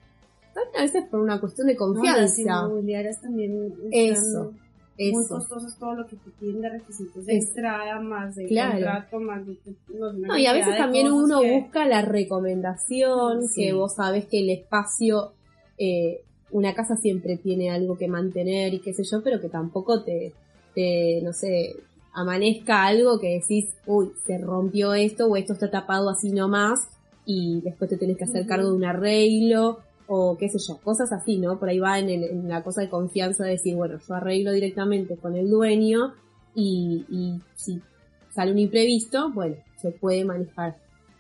[0.54, 1.96] También a veces por una cuestión de No, las
[2.36, 2.42] confianza.
[2.68, 4.54] inmobiliarias también Eso,
[4.98, 5.36] están muy eso.
[5.36, 8.74] costosas todo lo que te piden de requisitos de Es- entrada, más de Claro.
[8.74, 9.58] contrato, más de...
[9.98, 13.62] no, No, y a veces también uno que- busca la recomendación, Sí.
[13.62, 15.32] que vos sabés que el espacio,
[15.78, 20.04] eh, una casa siempre tiene algo que mantener y qué sé yo, pero que tampoco
[20.04, 20.34] te,
[20.74, 21.76] te, no sé,
[22.14, 26.88] amanezca algo que decís, uy, se rompió esto o esto está tapado así nomás
[27.26, 31.12] y después te tenés que hacer cargo de un arreglo o qué sé yo, cosas
[31.12, 31.60] así, ¿no?
[31.60, 34.52] Por ahí va en, el- en la cosa de confianza de decir, bueno, yo arreglo
[34.52, 36.14] directamente con el dueño
[36.56, 37.82] y, y si
[38.34, 40.78] sale un imprevisto, bueno, se puede manejar.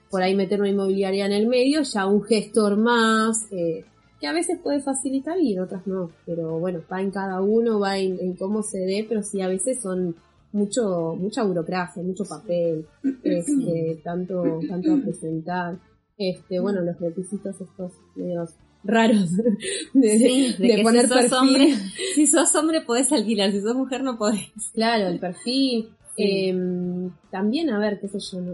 [0.10, 3.84] Por ahí meter una inmobiliaria en el medio, ya un gestor más, eh,
[4.21, 6.10] que a veces puede facilitar y en otras no.
[6.26, 9.47] Pero bueno, va en cada uno, va en, en cómo se dé, pero sí a
[9.50, 10.15] veces son
[10.54, 12.86] mucho, mucha burocracia, mucho papel,
[13.21, 15.78] este, tanto, tanto a presentar.
[16.17, 18.52] Este, bueno, los requisitos estos medios
[18.84, 19.36] raros
[19.94, 21.38] de, Sí, de de que poner si sos perfil.
[21.40, 21.76] hombre,
[22.16, 24.50] si sos hombre podés alquilar, si sos mujer no podés.
[24.74, 25.90] Claro, el perfil.
[26.16, 26.24] Sí.
[26.24, 28.54] Eh, también, a ver, qué sé yo, no,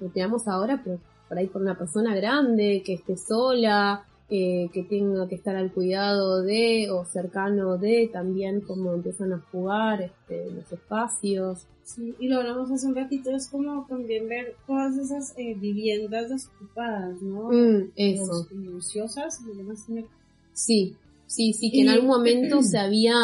[0.00, 0.10] lo
[0.50, 0.98] ahora, pero
[1.28, 5.72] por ahí por una persona grande, que esté sola, eh, que tenga que estar al
[5.72, 11.66] cuidado de o cercano de, también cómo empiezan a jugar este, los espacios.
[11.84, 16.28] Sí, y lo hablamos hace un ratito, es como también ver todas esas eh, viviendas
[16.30, 17.50] desocupadas, ¿no?
[17.50, 18.46] Mm, eso.
[18.50, 20.04] Y se llama así.
[20.52, 23.14] Sí, sí, sí, que en Y- algún momento se había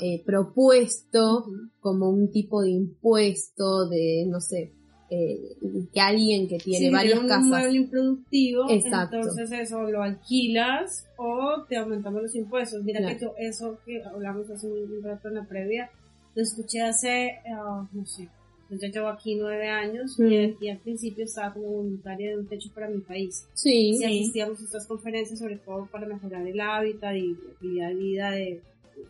[0.00, 1.46] eh, propuesto
[1.80, 4.72] como un tipo de impuesto de, no sé,
[5.14, 5.56] eh,
[5.92, 7.44] que alguien que tiene Sí, varias un casas.
[7.46, 9.16] mueble improductivo, Exacto.
[9.16, 12.82] entonces eso lo alquilas o te aumentamos los impuestos.
[12.82, 13.14] Mira Claro.
[13.18, 15.90] que yo eso que hablamos hace un un rato en la previa,
[16.34, 18.28] lo escuché hace, ah, no sé,
[18.70, 20.56] yo ya llevo aquí nueve años y, Mm.
[20.62, 23.46] y al principio estaba como voluntaria de un techo para mi país.
[23.52, 27.88] Sí, Sí, asistíamos a estas conferencias sobre todo para mejorar el hábitat y la calidad
[27.90, 28.60] de vida de,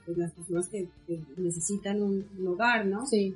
[0.06, 3.06] de las personas que, que necesitan un, un hogar, ¿no?
[3.06, 3.34] sí.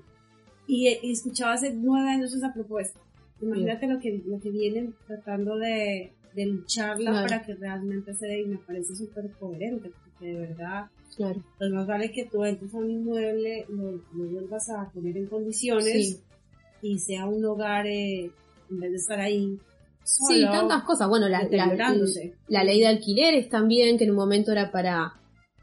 [0.66, 2.98] Y, y escuchaba hace nueve años esa propuesta.
[3.40, 7.26] Imagínate lo que, lo que vienen tratando de, de lucharla Claro.
[7.28, 9.90] para que realmente se dé y me parece súper coherente.
[9.90, 11.42] porque de verdad, Claro.
[11.58, 15.26] pues más vale que tú entres a un inmueble, lo, lo vuelvas a poner en
[15.26, 16.20] condiciones Sí.
[16.82, 18.30] y sea un hogar, eh,
[18.70, 19.58] en vez de estar ahí
[20.02, 21.08] solo, Sí, tantas cosas.
[21.08, 21.46] Bueno, la,
[22.48, 25.14] la, ley de alquileres también, que en un momento era para,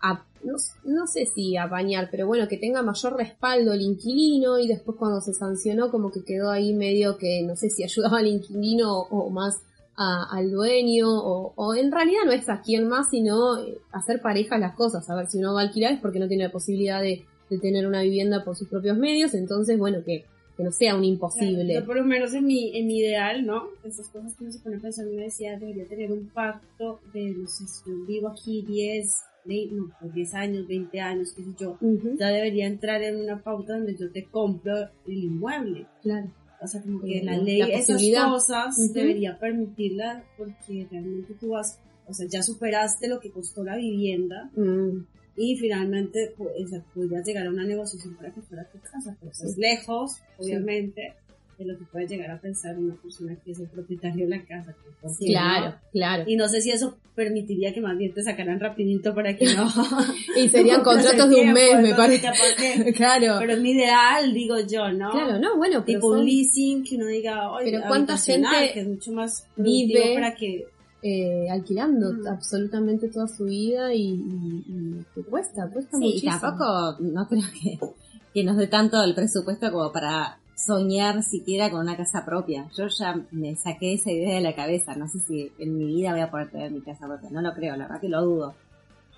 [0.02, 4.68] a- no, no sé si apañar, pero bueno, que tenga mayor respaldo el inquilino y
[4.68, 8.28] después cuando se sancionó como que quedó ahí medio que no sé si ayudaba al
[8.28, 9.62] inquilino o, más
[9.96, 14.60] al dueño o, o en realidad no es a quien más, sino eh, hacer parejas
[14.60, 15.08] las cosas.
[15.10, 17.60] A ver, si uno va a alquilar es porque no tiene la posibilidad de, de
[17.60, 20.26] tener una vivienda por sus propios medios, entonces bueno, que,
[20.58, 21.82] que no sea un imposible.
[21.84, 23.68] Por lo menos en mi, en mi ideal, ¿no?
[23.84, 27.32] Esas cosas que uno se pone a pensar, uno decía, debería tener un pacto de,
[27.32, 27.66] no sé,
[28.08, 29.12] vivo aquí 10,
[29.46, 31.78] 20, no, pues 10 años, 20 años, qué sé yo,
[32.20, 34.74] ya debería entrar en una pauta donde yo te compro
[35.08, 35.86] el inmueble.
[36.02, 36.32] claro.
[36.62, 38.30] O sea, como que Eh, la la ley, esas posibilidad.
[38.30, 41.78] cosas debería permitirlas porque realmente tú vas,
[42.08, 46.82] o sea, ya superaste lo que costó la vivienda Mm, y finalmente pues, o sea,
[46.94, 51.13] podrías llegar a una negociación para que fuera tu casa, pero estás lejos, obviamente,
[51.58, 54.46] de lo que puede llegar a pensar una persona que es el propietario de la
[54.46, 54.76] casa.
[55.20, 55.76] claro, ¿no?
[55.92, 56.24] claro.
[56.28, 59.68] Y no sé si eso permitiría que más bien te sacaran rapidito para que no...
[60.36, 62.28] Y serían no contratos de un mes, me parece.
[62.96, 65.12] Claro, Pero es mi ideal, digo yo, ¿no?
[65.12, 68.80] claro, no, bueno, pero tipo un leasing que uno diga, oye, Pero ¿cuánta gente que
[68.82, 70.66] es mucho más vive para que
[71.06, 72.28] eh, alquilando Mm.
[72.28, 77.42] absolutamente toda su vida y, y, y que cuesta, cuesta Sí, y tampoco, no creo
[77.62, 77.78] que,
[78.34, 82.70] que nos dé tanto el presupuesto como para soñar siquiera con una casa propia.
[82.78, 84.96] Yo ya me saqué esa idea de la cabeza.
[84.96, 87.30] No sé si en mi vida voy a poder tener mi casa propia.
[87.32, 88.54] No lo creo, la verdad que lo dudo.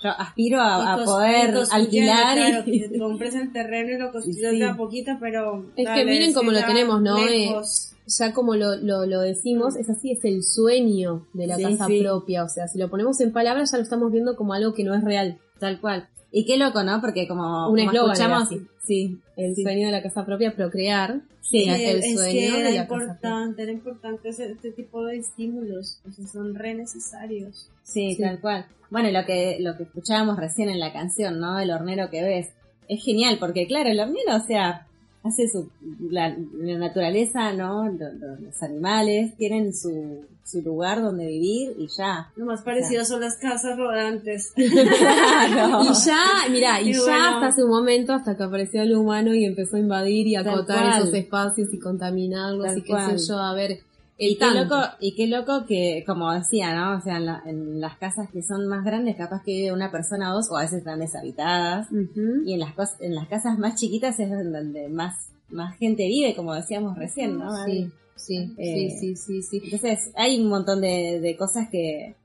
[0.04, 2.82] Yo aspiro a, poder alquilar claro, y...
[2.82, 4.62] que te compres el terreno y lo construyes Sí.
[4.62, 7.24] a poquito, pero Es que miren cómo lo tenemos, ¿no?
[7.26, 7.92] lejos.
[8.08, 11.88] Ya como lo, lo, lo decimos, es así, es el sueño de la Sí, casa
[11.88, 12.02] sí.
[12.04, 12.44] propia.
[12.44, 14.94] O sea, si lo ponemos en palabras ya lo estamos viendo como algo que no
[14.94, 15.40] es real.
[15.60, 16.08] Tal cual.
[16.38, 17.00] Y qué loco, ¿no?
[17.00, 18.44] Porque como, Un como eslogan escuchamos...
[18.44, 18.62] así.
[18.84, 19.64] Sí, El sí.
[19.64, 21.22] sueño de la casa propia, procrear.
[21.40, 23.06] Sí, era el es sueño que de era la casa propia.
[23.06, 27.70] importante, era importante ese- este tipo de estímulos, o sea, son re necesarios.
[27.84, 28.22] Sí, Sí.
[28.22, 28.66] tal cual.
[28.92, 31.58] Bueno, y lo que, lo que escuchábamos recién en la canción, ¿no?
[31.60, 32.48] El hornero que ves.
[32.90, 34.88] Es genial, porque claro, el hornero, o sea,
[35.26, 35.68] hace su,
[36.10, 37.86] la, la naturaleza, ¿no?
[37.90, 42.32] Lo- lo- los animales tienen su, su lugar donde vivir y ya.
[42.36, 44.54] Lo más parecido son las casas rodantes.
[44.56, 45.82] Claro.
[45.84, 47.26] Y ya, mira, y Y ya bueno.
[47.26, 51.00] hasta hace un momento, hasta que apareció el humano y empezó a invadir y acotar
[51.02, 53.20] esos espacios y contaminarlos Tal y qué cual.
[53.20, 53.80] sé yo, a ver.
[54.18, 56.98] Y qué loco, y qué loco que, como decía, ¿no?
[56.98, 59.92] O sea, en, la- en las casas que son más grandes, capaz que vive una
[59.92, 61.92] persona o dos, o a veces están deshabitadas.
[61.92, 62.44] Ujú.
[62.46, 66.54] Y en las en las casas más chiquitas es donde más, más gente vive, como
[66.54, 67.52] decíamos recién, ¿no?
[67.66, 69.62] Sí, sí, Eh, sí, sí, sí, sí.
[69.66, 72.16] Entonces, hay un montón de, de cosas que,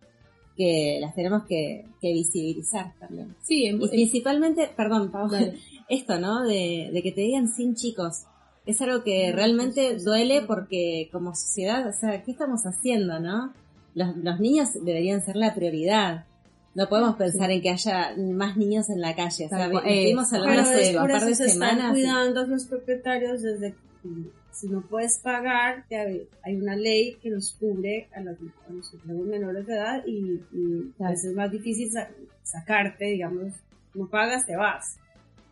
[0.56, 3.34] que las tenemos que, que visibilizar también.
[3.42, 5.58] Sí, en- Y en- principalmente, perdón, Pau, Dale.
[5.88, 6.44] esto, ¿no?
[6.44, 8.26] De, de que te digan sin chicos.
[8.66, 13.52] Es algo que realmente duele porque como sociedad, o sea, ¿qué estamos haciendo, no?
[13.94, 16.26] Los, los niños deberían ser la prioridad.
[16.74, 19.46] No podemos pensar en que haya más niños en la calle.
[19.46, 20.36] O sea, estuvimos Eh,
[20.82, 21.90] es un por par de se están semanas.
[21.96, 24.08] y- cuidando a los propietarios desde que
[24.52, 25.96] si no puedes pagar, te
[26.42, 30.92] hay una ley que nos cubre a los, a los menores de edad y, y
[31.02, 32.10] a veces es más difícil sa-
[32.42, 33.52] sacarte, digamos,
[33.94, 34.96] no pagas, te vas.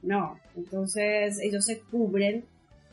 [0.02, 2.44] No, entonces ellos se cubren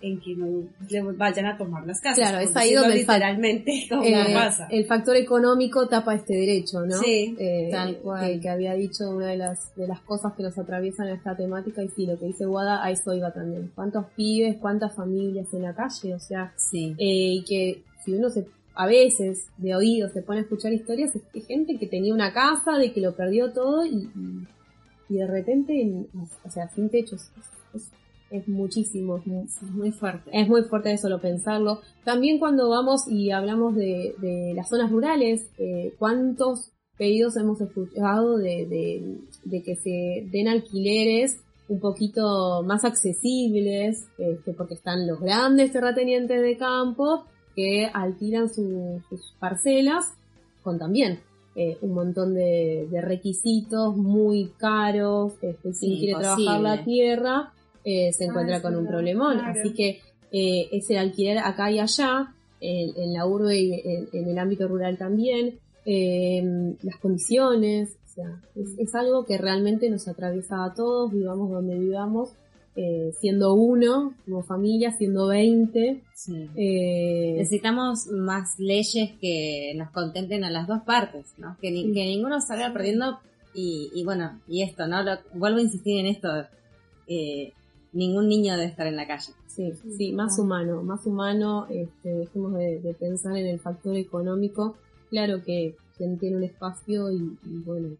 [0.01, 2.19] en que no le vayan a tomar las casas.
[2.19, 4.67] Claro, es ahí donde literalmente como eh, pasa.
[4.69, 6.97] el factor económico tapa este derecho, ¿no?
[6.99, 8.25] Sí, Eh, tal cual.
[8.33, 11.81] Que, que había dicho una de las, de las cosas que nos atraviesan esta temática
[11.81, 13.71] y sí, lo que dice Guada, a eso iba también.
[13.73, 16.13] ¿Cuántos pibes, cuántas familias en la calle?
[16.13, 16.93] O sea, Sí.
[16.99, 18.45] eh, y que si uno se
[18.77, 22.33] a veces de oído se pone a escuchar historias es de gente que tenía una
[22.33, 24.09] casa, de que lo perdió todo y,
[25.09, 26.07] y, de repente, en-
[26.43, 27.31] o sea, sin techo, es,
[27.73, 27.89] es-
[28.37, 30.29] es muchísimo, es muy, Muy fuerte.
[30.33, 31.79] es muy fuerte de solo pensarlo.
[32.03, 38.37] También cuando vamos y hablamos de, de las zonas rurales, eh, ¿cuántos pedidos hemos escuchado
[38.37, 45.19] de, de, de que se den alquileres un poquito más accesibles, este, porque están los
[45.19, 50.13] grandes terratenientes de campo que alquilan su- sus parcelas
[50.63, 51.19] con también
[51.55, 57.53] eh, un montón de, de requisitos muy caros, este, si Sí, quiere trabajar la tierra,
[57.85, 59.37] eh, se encuentra Ah, con un problemón.
[59.39, 59.59] claro.
[59.61, 64.09] Así que eh, es el alquiler acá y allá, en, en la urbe y en,
[64.11, 66.43] en el ámbito rural también, eh,
[66.81, 71.77] las condiciones, o sea, es, es algo que realmente nos atraviesa a todos, vivamos donde
[71.77, 72.29] vivamos,
[72.77, 76.01] eh, siendo uno, como familia, siendo 20.
[76.13, 76.49] Sí.
[76.57, 81.55] eh, Necesitamos más leyes que nos contenten a las dos partes, ¿no?
[81.61, 83.19] Que, ni- que ninguno salga perdiendo
[83.53, 84.97] Y, bueno, y esto, ¿no?
[85.35, 86.27] vuelvo a insistir en esto.
[87.07, 87.53] Eh,
[87.95, 89.33] ningún niño debe estar en la calle.
[89.47, 94.75] Sí, sí, más humano, más humano, este, dejemos de, pensar en el factor económico.
[95.09, 97.95] Claro que quien tiene un espacio y, bueno,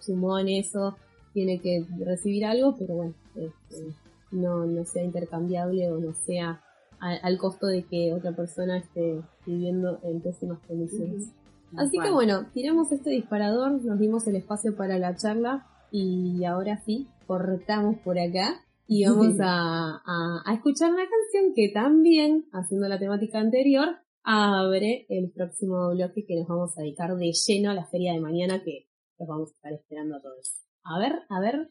[0.00, 0.96] sumó en eso,
[1.32, 3.94] tiene que recibir algo, pero bueno, este,
[4.32, 6.60] no, no sea intercambiable o no sea
[6.98, 11.28] al costo de que otra persona esté viviendo en pésimas condiciones.
[11.76, 16.78] Así que bueno, tiramos este disparador, nos dimos el espacio para la charla y ahora
[16.84, 22.98] sí, cortamos por acá y vamos a, a, escuchar una canción que también, haciendo la
[22.98, 27.86] temática anterior, abre el próximo bloque que nos vamos a dedicar de lleno a la
[27.86, 30.62] feria de mañana que los vamos a estar esperando a todos.
[30.84, 31.70] A ver, a ver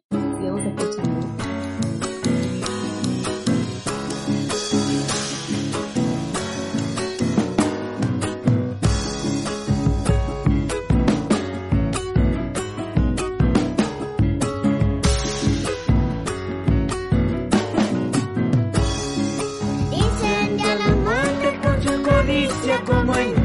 [22.66, 23.45] Francia como en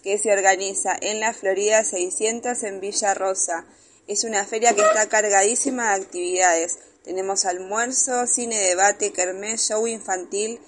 [0.00, 3.66] que se organiza en la Florida 600 en Villa Rosa.
[4.06, 6.78] Es una feria que está cargadísima de actividades.
[7.04, 10.60] Tenemos almuerzo, cine, debate, kermés, show infantil,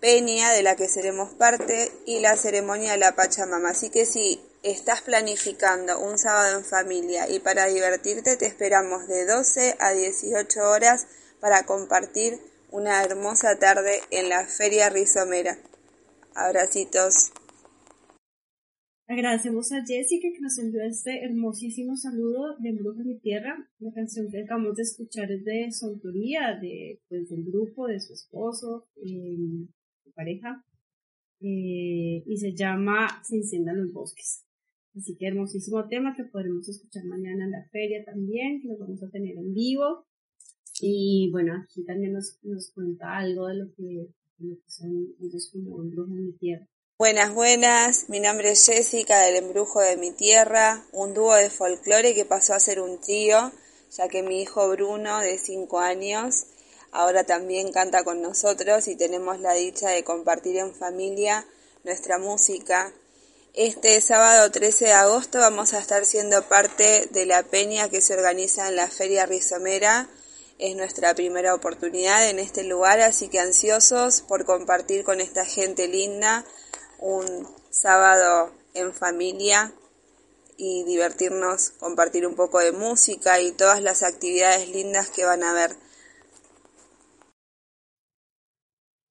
[0.00, 3.70] peña de la que seremos parte y la ceremonia de la Pachamama.
[3.70, 9.26] Así que si estás planificando un sábado en familia y para divertirte te esperamos de
[9.26, 11.06] 12 a 18 horas
[11.40, 12.40] para compartir
[12.70, 15.58] una hermosa tarde en la Feria Rizomera.
[16.34, 17.32] Abracitos.
[19.12, 23.68] Agradecemos a Jessica que nos envió este hermosísimo saludo de Brujo de mi Tierra.
[23.78, 28.00] La canción que acabamos de escuchar es de su autoría, de, pues, del grupo, de
[28.00, 29.66] su esposo, eh,
[30.02, 30.64] su pareja,
[31.40, 34.46] eh, y se llama Se enciendan los bosques.
[34.96, 39.02] Así que hermosísimo tema que podremos escuchar mañana en la feria también, que lo vamos
[39.02, 40.06] a tener en vivo.
[40.80, 44.08] Y bueno, aquí también nos, nos cuenta algo de lo que,
[44.38, 46.66] lo que son ellos como de mi tierra.
[47.02, 48.08] Buenas, buenas.
[48.08, 52.54] Mi nombre es Jessica del Embrujo de mi Tierra, un dúo de folclore que pasó
[52.54, 53.50] a ser un trío,
[53.90, 56.44] ya que mi hijo Bruno, de 5 años,
[56.92, 61.44] ahora también canta con nosotros y tenemos la dicha de compartir en familia
[61.82, 62.92] nuestra música.
[63.52, 68.14] Este sábado 13 de agosto vamos a estar siendo parte de la peña que se
[68.14, 70.08] organiza en la Feria Rizomera
[70.56, 75.88] Es nuestra primera oportunidad en este lugar, así que ansiosos por compartir con esta gente
[75.88, 76.46] linda
[77.02, 77.26] un
[77.70, 79.72] sábado en familia
[80.56, 85.52] y divertirnos, compartir un poco de música y todas las actividades lindas que van a
[85.52, 85.70] ver.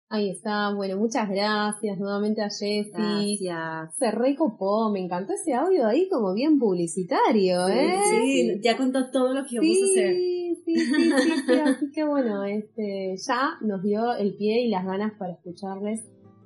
[0.09, 2.91] Ahí está, bueno, muchas gracias nuevamente a Jessy.
[2.91, 3.95] Gracias.
[3.97, 7.97] Se recopó, me encantó ese audio ahí como bien publicitario, ¿eh?
[8.09, 10.15] Sí, ya contó todo lo que vamos a hacer.
[10.15, 14.69] Sí, sí, sí, sí, sí, así que bueno, este, ya nos dio el pie y
[14.69, 16.01] las ganas para escucharles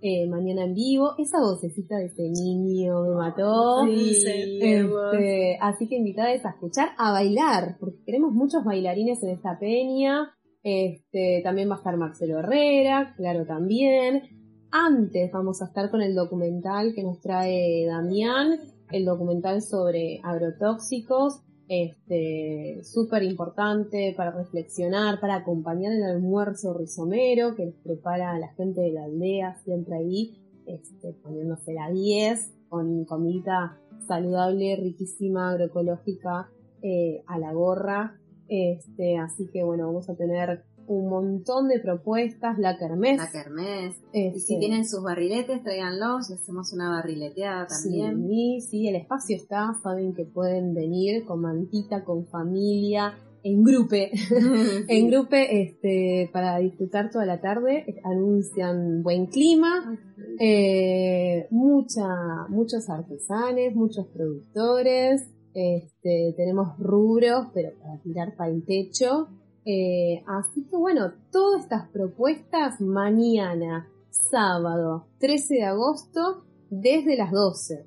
[0.08, 1.16] eh, mañana en vivo.
[1.18, 3.86] Esa vocecita de ese niño me mató.
[3.88, 4.14] Sí,
[4.62, 10.32] Este, así que invitadas a escuchar, a bailar, porque queremos muchos bailarines en esta peña.
[10.62, 14.22] Este, también va a estar Marcelo Herrera, claro también.
[14.70, 18.60] Antes vamos a estar con el documental que nos trae Damián,
[18.92, 27.66] el documental sobre agrotóxicos, este, súper importante para reflexionar, para acompañar el almuerzo rizomero que
[27.66, 33.80] nos prepara la gente de la aldea, siempre ahí, este, poniéndose la 10 con comida
[34.08, 36.50] saludable, riquísima, agroecológica,
[36.82, 38.20] eh, a la gorra.
[38.48, 43.18] Este, así que bueno, vamos a tener un montón de propuestas, la kermés.
[43.18, 43.96] La kermés.
[44.14, 48.28] Este, Y si tienen sus barriletes, tráiganlos hacemos una barrileteada también.
[48.28, 53.14] Sí, sí, el espacio está, saben que pueden venir con mantita, con familia,
[53.44, 53.96] en grupo,
[54.88, 60.00] en grupo, este, para disfrutar toda la tarde, anuncian buen clima,
[60.40, 69.30] eh, mucha, muchos artesanes, muchos productores, este, tenemos rubros, pero para tirar para el techo,
[69.66, 77.86] eh, así que bueno, todas estas propuestas mañana, sábado, 13 de agosto, desde las 12.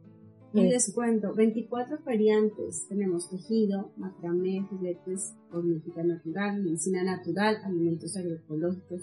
[0.54, 2.86] Y les cuento, 24 variantes.
[2.88, 9.02] Tenemos tejido, macramé, juguetes, cosmética natural, medicina natural, alimentos agroecológicos,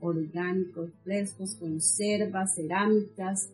[0.00, 3.52] orgánicos, frescos, conservas, cerámicas,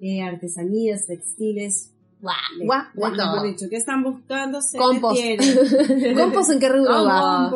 [0.00, 1.93] eh, artesanías, textiles.
[2.24, 3.44] Guau, guau, guau.
[3.44, 4.62] dicho, ¿qué están buscando?
[4.62, 5.20] Se Compost.
[6.16, 7.52] ¿Compost en qué rubro va?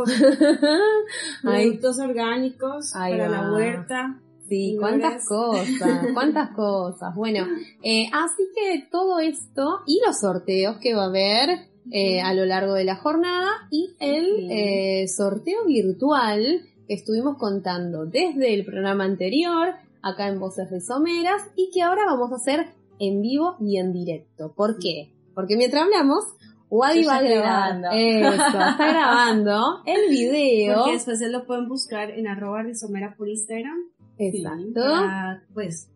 [1.42, 4.20] Productos orgánicos Ahí para la huerta.
[4.46, 7.14] sí, cuántas cosas, cuántas cosas.
[7.14, 7.46] Bueno,
[7.82, 12.44] eh, así que todo esto y los sorteos que va a haber eh, a lo
[12.44, 19.04] largo de la jornada y el eh, sorteo virtual que estuvimos contando desde el programa
[19.04, 23.92] anterior, acá en Voces Rizomeras, y que ahora vamos a hacer en vivo y en
[23.92, 24.52] directo.
[24.54, 25.12] ¿Por qué?
[25.34, 26.24] Porque mientras hablamos,
[26.70, 27.88] Wadi va grabando.
[27.92, 30.76] Eso, está grabando el video.
[30.78, 33.78] Porque después se lo pueden buscar en arroba rizomera por Instagram.
[34.18, 34.82] Exacto.
[35.54, 35.90] Pues,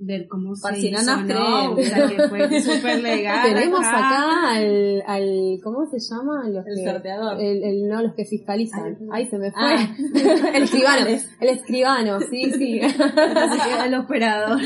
[0.00, 1.40] ver cómo se si no hizo, nos creen.
[1.42, 3.48] O sea, que fue súper legal.
[3.54, 3.98] Tenemos acá.
[3.98, 6.48] acá al, al, ¿cómo se llama?
[6.48, 7.40] Los El que, sorteador.
[7.40, 8.96] El, el- no, los que fiscalizan.
[9.12, 9.60] Ay, Ahí se me fue.
[9.66, 9.96] Ah.
[10.54, 11.06] el escribano.
[11.40, 12.80] El escribano, sí, sí.
[13.84, 14.60] El operador.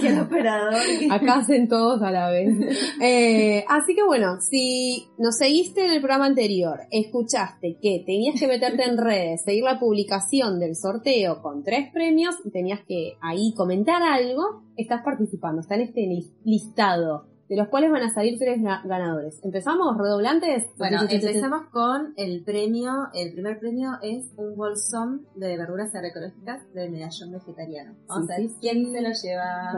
[0.00, 0.74] Que el operador.
[1.10, 2.54] Acá hacen todos a la vez.
[3.00, 8.46] Eh, así que bueno, si nos seguiste en el programa anterior, escuchaste que tenías que
[8.46, 13.52] meterte en redes, seguir la publicación del sorteo con tres premios y tenías que ahí
[13.56, 18.38] comentar algo, estás participando, está en este lis- listado, de los cuales van a salir
[18.38, 19.38] tres ga- ganadores.
[19.44, 19.94] ¿Empezamos?
[19.98, 20.64] ¿Redoblantes?
[20.78, 22.92] Bueno, empezamos con el premio.
[23.12, 27.92] El primer premio es un bolsón de verduras agroecológicas de medallón vegetariano.
[28.08, 28.92] Vamos Sí, a ver sí, quién sí.
[28.92, 29.70] se lo lleva.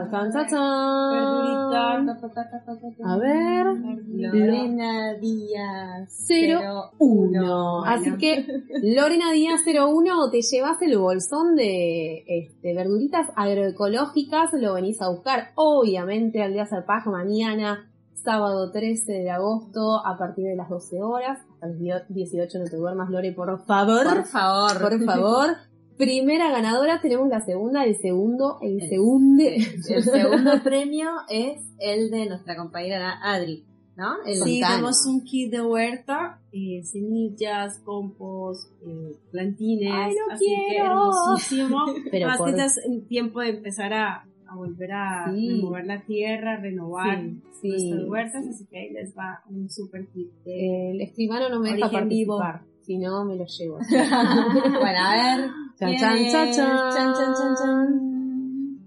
[3.03, 3.65] A ver.
[4.07, 6.07] Lorena Díaz.
[6.27, 7.19] Cero, 01.
[7.41, 7.83] uno.
[7.83, 8.45] Así que
[8.83, 15.49] Lorena Díaz 01 te llevas el bolsón de este, verduritas agroecológicas, lo venís a buscar
[15.55, 17.64] obviamente al día Zarpaja mañana,
[18.13, 22.75] sábado 13 de agosto a partir de las 12 horas, hasta los 18 no te
[22.77, 24.81] duermas Lore por favor, Por favor.
[24.81, 25.49] por favor.
[25.97, 29.43] Primera ganadora, tenemos la segunda, el segundo, el segundo.
[29.43, 33.63] El segundo premio es el de nuestra compañera Adri,
[33.95, 34.15] ¿no?
[34.25, 39.89] El Sí, tenemos un kit de huerta, eh, semillas, compost, eh, plantines.
[39.93, 40.85] ¡Ay, lo así que quiero!
[40.91, 41.77] hermosísimo.
[42.11, 45.49] Pero Más por- que es el tiempo de empezar a, a volver a Sí.
[45.49, 47.23] remover la tierra, renovar
[47.61, 51.59] Sí, nuestras huertas, así que ahí les va un super kit de El escribano no
[51.59, 53.77] me deja participar, si no me lo llevo.
[53.79, 55.49] bueno, a ver.
[55.79, 56.93] Chan, ¿quién chan, chan, chan.
[56.93, 58.79] Chan, chan, chan, chan.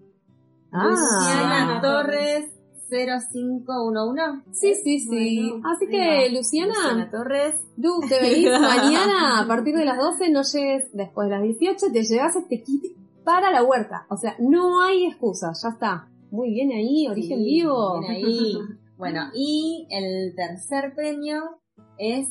[0.72, 0.84] Ah.
[0.88, 2.54] Luciana Torres
[2.90, 4.42] 0511.
[4.52, 5.50] Sí, sí, sí.
[5.50, 6.30] Bueno, Así que.
[6.34, 7.54] Luciana, Luciana Torres.
[7.80, 11.86] tú te venís mañana a partir de las 12, no llegues después de las 18,
[11.92, 12.82] te llevas este kit
[13.28, 14.06] para la huerta.
[14.08, 16.08] O sea, no hay excusa, ya está.
[16.30, 18.00] Muy bien ahí, origen Sí, vivo.
[18.00, 18.52] bien ahí.
[18.98, 21.60] Bueno, y el tercer premio
[21.98, 22.26] es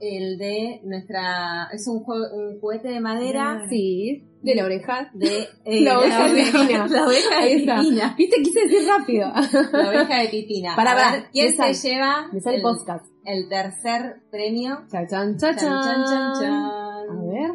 [0.00, 5.10] el de nuestra, es un, jue- un juguete de madera Sí, de la oreja.
[5.14, 6.86] de eh, La oveja de Pipina.
[6.90, 7.56] La oveja de.
[7.56, 8.14] Pipina.
[8.16, 9.32] Viste, quise decir rápido.
[9.72, 10.76] La oveja de Pipina.
[10.76, 13.04] Pará, A ver, ¿quién se lleva Me sale el, podcast.
[13.24, 14.78] el tercer premio?
[14.92, 17.50] Chan, chan, chan, Chan, chan, chan, A ver.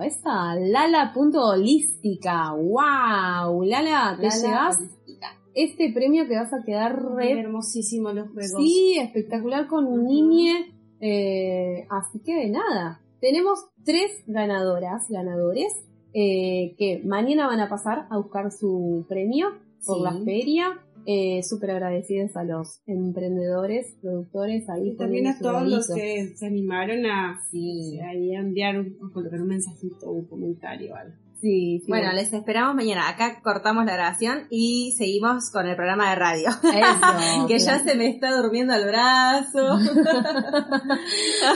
[0.00, 2.52] Esa, Lala.holística.
[2.54, 3.62] ¡Wow!
[3.64, 5.26] Lala, ¿te Lala llevas Holística.
[5.54, 8.52] este premio que vas a quedar re hermosísimo los juegos.
[8.62, 10.74] Sí, espectacular con un niñe.
[11.00, 15.72] Eh, así que nada, tenemos tres ganadoras, ganadores,
[16.12, 19.48] eh, que mañana van a pasar a buscar su premio
[19.86, 20.02] por Sí.
[20.04, 20.78] la feria.
[21.06, 24.90] Eh, Súper agradecidos a los emprendedores, productores ahí.
[24.90, 27.98] Y también a todos los que se animaron a, Sí.
[28.00, 31.14] a enviar un, a colocar un mensajito o un comentario o algo.
[31.40, 33.08] Sí, sí, Bueno, les esperamos mañana.
[33.08, 36.48] Acá cortamos la grabación y seguimos con el programa de radio.
[36.50, 39.78] Eso, que ya se me está durmiendo el brazo.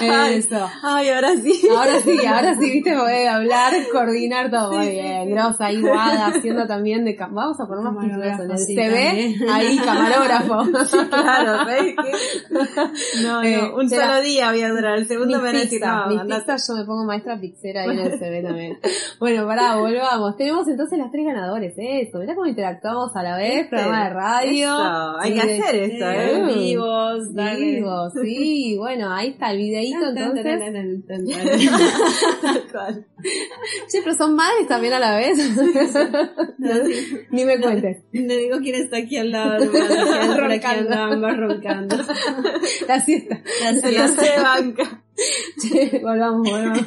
[0.01, 0.71] Eso.
[0.83, 1.69] ay, ahora sí.
[1.71, 4.73] Ahora sí, ahora sí, viste, voy a hablar, coordinar todo.
[4.73, 7.17] Muy bien, grosa, ahí Guada, haciendo también de...
[7.19, 9.51] Vamos a poner más CV, también.
[9.51, 10.63] ahí camarógrafo.
[11.11, 12.13] claro, ¿sabes qué?
[13.23, 14.99] No, no, Eh, un será- solo día voy a durar.
[14.99, 18.19] El segundo me van a decir, no, yo me pongo maestra pizzera ahí en el
[18.19, 18.79] CV también.
[19.19, 20.37] Bueno, pará, volvamos.
[20.37, 22.19] Tenemos entonces las tres ganadores, eso.
[22.19, 24.77] Mirá cómo interactuamos a la vez, programa de radio.
[25.21, 26.55] Hay Sí, que de- hacer esto, Eh, ¿eh?
[26.55, 27.61] Vivos, dale.
[27.61, 30.45] Vivo, sí, bueno, ahí está el videíto entonces.
[33.91, 35.39] Che, pero son madres también a la vez.
[37.31, 38.03] Ni me cuentes.
[38.13, 39.65] Le digo quién está aquí al lado,
[40.37, 40.95] Roncando.
[40.95, 41.97] ambas roncando.
[42.89, 43.41] La siesta.
[43.91, 45.03] Ya se banca.
[45.61, 46.87] Che, volvamos, volvamos.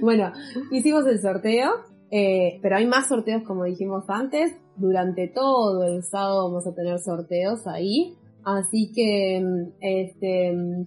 [0.00, 0.32] Bueno,
[0.70, 1.70] hicimos el sorteo,
[2.16, 4.54] eh, pero hay más sorteos como dijimos antes.
[4.76, 8.16] Durante todo el sábado vamos a tener sorteos ahí.
[8.44, 10.86] Así que, mm, este, mm,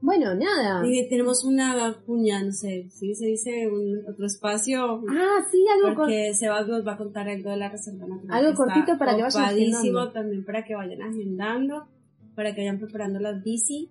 [0.00, 0.82] bueno, nada.
[0.86, 5.02] Y tenemos una cuña, no sé, si se dice un otro espacio.
[5.10, 5.94] Ah, sí, algo.
[5.94, 8.38] Porque Sebas nos va a contar algo de la reserva natural.
[8.38, 10.12] Algo cortito para que vayan agendando.
[10.12, 11.88] también para que vayan agendando,
[12.34, 13.90] para que vayan preparando las bici.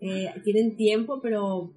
[0.00, 1.74] Eh, tienen tiempo, pero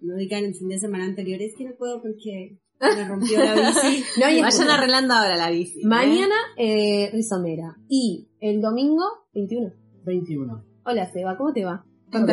[0.00, 3.54] no digan el fin de semana anterior, es que no puedo porque me rompió la
[3.54, 4.04] bici.
[4.20, 5.80] No, y Vayan arreglando ahora la bici.
[5.80, 5.86] ¿eh?
[5.86, 7.76] Mañana, eh, Rizomera.
[7.88, 9.04] Y el domingo,
[9.34, 9.72] 21.
[10.04, 10.64] 21.
[10.84, 11.84] Hola, Seba, ¿cómo te va?
[12.10, 12.32] Tanto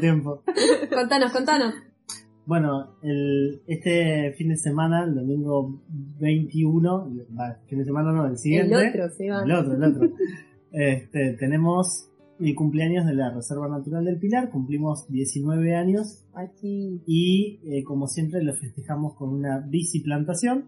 [0.00, 0.42] tiempo.
[0.90, 1.74] contanos, contanos.
[2.46, 5.82] Bueno, el, este fin de semana, el domingo
[6.20, 8.74] 21, va, fin de semana no, el siguiente.
[8.74, 9.42] El otro, Seba.
[9.42, 10.10] El otro, el otro.
[10.76, 12.10] Este, tenemos
[12.40, 17.02] el cumpleaños de la Reserva Natural del Pilar, cumplimos 19 años Aquí.
[17.06, 20.66] y eh, como siempre lo festejamos con una bici plantación.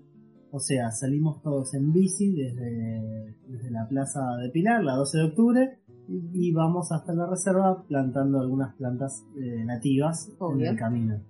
[0.52, 5.24] O sea, salimos todos en bici desde, desde la Plaza de Pilar, la 12 de
[5.24, 10.66] octubre, y vamos hasta la reserva plantando algunas plantas eh, nativas Obvio.
[10.66, 11.20] en el camino.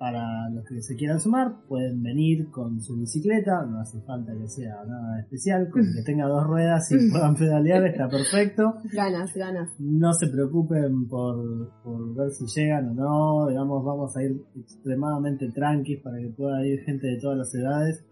[0.00, 4.48] Para los que se quieran sumar, pueden venir con su bicicleta, no hace falta que
[4.48, 8.76] sea nada especial, con que tenga dos ruedas y puedan pedalear está perfecto.
[8.94, 9.68] Ganas, ganas.
[9.78, 15.50] No se preocupen por, por ver si llegan o no, digamos, vamos a ir extremadamente
[15.50, 18.02] tranquis para que pueda ir gente de todas las edades.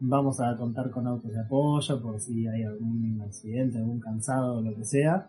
[0.00, 4.60] Vamos a contar con autos de apoyo por si hay algún accidente, algún cansado o
[4.60, 5.28] lo que sea.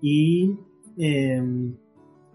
[0.00, 0.58] Y
[0.96, 1.74] eh,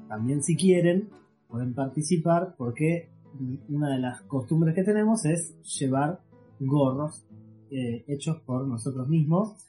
[0.08, 1.10] también si quieren,
[1.50, 3.10] pueden participar porque
[3.70, 6.20] una de las costumbres que tenemos es llevar
[6.60, 7.26] gorros
[7.72, 9.66] eh, hechos por nosotros mismos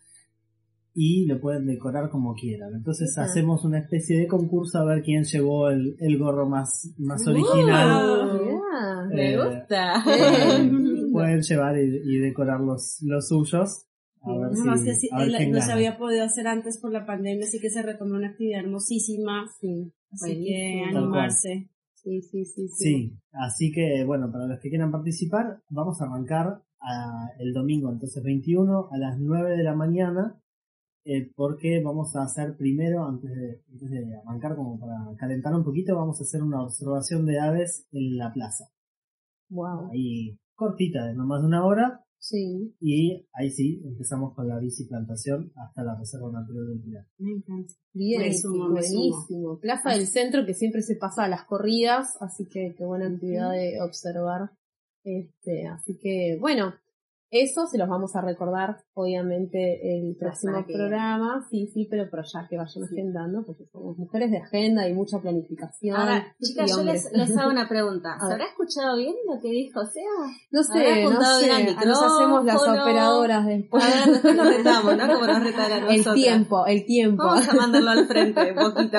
[0.94, 2.74] y lo pueden decorar como quieran.
[2.74, 3.26] Entonces Ajá.
[3.30, 8.06] hacemos una especie de concurso a ver quién llevó el, el gorro más, más original.
[9.12, 10.02] Me Eh, gusta.
[10.06, 10.70] eh,
[11.12, 13.86] pueden llevar y, y decorar los, los suyos.
[14.22, 16.78] A ver Nada si, más que sí, a ver no se había podido hacer antes
[16.78, 19.46] por la pandemia, así que se retomó una actividad hermosísima.
[19.60, 21.70] Sí, Así que animarse.
[21.94, 22.82] Sí, sí, sí, sí.
[22.82, 27.90] Sí, así que bueno, para los que quieran participar, vamos a arrancar a- el domingo,
[27.92, 30.40] entonces 21 a las 9 de la mañana,
[31.04, 35.64] eh, porque vamos a hacer primero, antes de, antes de arrancar, como para calentar un
[35.64, 38.64] poquito, vamos a hacer una observación de aves en la plaza.
[39.50, 39.90] Wow.
[39.92, 42.76] Ahí cortita, de no más de una hora, Sí.
[42.80, 47.06] y ahí sí, empezamos con la biciplantación hasta la Reserva Natural del Pilar.
[47.16, 47.72] Me encanta.
[47.94, 49.58] Bien, me buenísimo.
[49.58, 53.52] Plaza del Centro que siempre se pasa a las corridas, así que qué buena actividad
[53.52, 54.50] de observar.
[55.02, 56.74] Este, así que bueno,
[57.30, 62.22] eso se los vamos a recordar obviamente el próximo que- programa, sí, sí, pero, pero
[62.22, 65.96] ya que vayan agendando, porque somos mujeres de agenda y mucha planificación.
[65.96, 68.16] Ahora, chicas, yo les, les hago una pregunta.
[68.26, 70.02] ¿Se habrá escuchado bien lo que dijo Sea?
[70.50, 73.84] No ¿Habrá sé, no sé, bien al nos hacemos las operadoras después.
[73.84, 75.06] A ver, después nos retamos, ¿no?
[75.14, 76.14] Como nos retan a El nosotras.
[76.14, 77.22] tiempo, el tiempo.
[77.24, 78.98] Vamos a mandarlo al frente un poquito.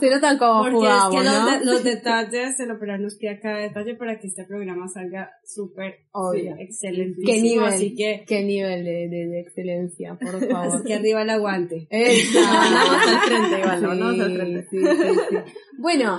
[0.00, 1.32] Se notan cómo Porque jugamos, es que ¿no?
[1.44, 5.30] los, de- los detalles, el operador nos pide cada detalle para que este programa salga
[5.44, 6.54] súper Obvio.
[6.58, 7.26] excelentísimo.
[7.26, 10.84] ¿Qué nivel, Así que, qué nivel de, de, de excelencia, por así favor.
[10.84, 11.88] que arriba el aguante.
[11.90, 13.90] Mandamos al frente igual, ¿no?
[13.92, 14.66] Sí, Vamos al frente.
[14.70, 15.36] sí, sí, sí.
[15.78, 16.18] Bueno,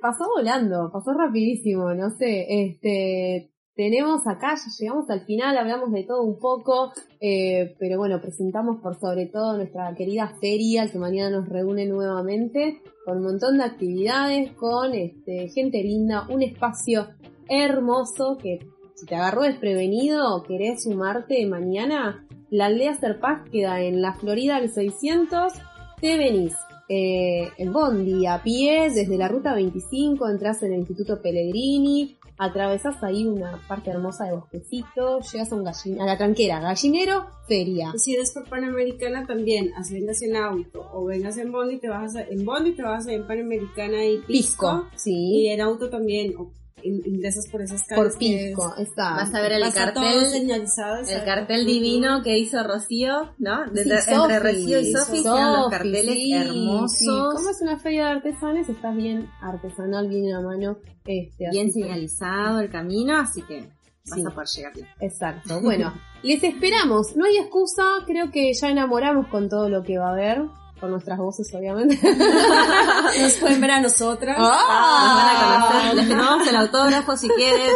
[0.00, 6.04] pasó volando, pasó rapidísimo, no sé, este, tenemos acá, ya llegamos al final, hablamos de
[6.04, 11.38] todo un poco, eh, pero bueno, presentamos por sobre todo nuestra querida feria, que mañana
[11.38, 17.08] nos reúne nuevamente, con un montón de actividades, con este, gente linda, un espacio
[17.48, 18.58] hermoso que
[18.96, 24.56] si te agarró desprevenido o querés sumarte mañana, la aldea Serpaz queda en la Florida
[24.56, 25.52] al 600,
[26.00, 26.54] te venís
[26.88, 33.02] eh, en Bondi, a pie, desde la ruta 25, entras en el Instituto Pellegrini, atravesás
[33.02, 37.92] ahí una parte hermosa de bosquecito, llegas a, un gallin- a la tranquera, gallinero, feria.
[37.96, 42.14] Si eres por Panamericana también, así vengas en auto o vengas en Bondi, te vas
[42.14, 44.26] a, en Bondi te vas a ir en Panamericana y Pisco.
[44.28, 46.52] Pisco, Y sí, en auto también, o
[46.86, 48.04] ingresas por esas calles.
[48.12, 49.10] por Pisco, es- está.
[49.16, 53.64] Vas a ver el cartel, señalizado, el cartel divino que hizo Rocío, ¿no?
[53.70, 57.06] De- Sí, entre Rocío y Sofi hicieron los carteles sí, hermosos, sí.
[57.06, 60.78] Como es una feria de artesanes, está bien artesanal, bien a mano.
[61.04, 63.60] Este, bien señalizado el camino, así que
[64.08, 64.24] vas Sí.
[64.26, 64.86] a poder llegar bien.
[65.00, 65.60] Exacto.
[65.60, 67.14] Bueno, les esperamos.
[67.16, 67.82] No hay excusa.
[68.06, 70.42] Creo que ya enamoramos con todo lo que va a haber.
[70.80, 71.98] Con nuestras voces, obviamente.
[73.20, 74.38] Nos pueden ver a nosotras.
[74.38, 75.68] Nos van a ¡Ah!
[75.70, 77.70] conocer, les firmamos el autógrafo si quieren,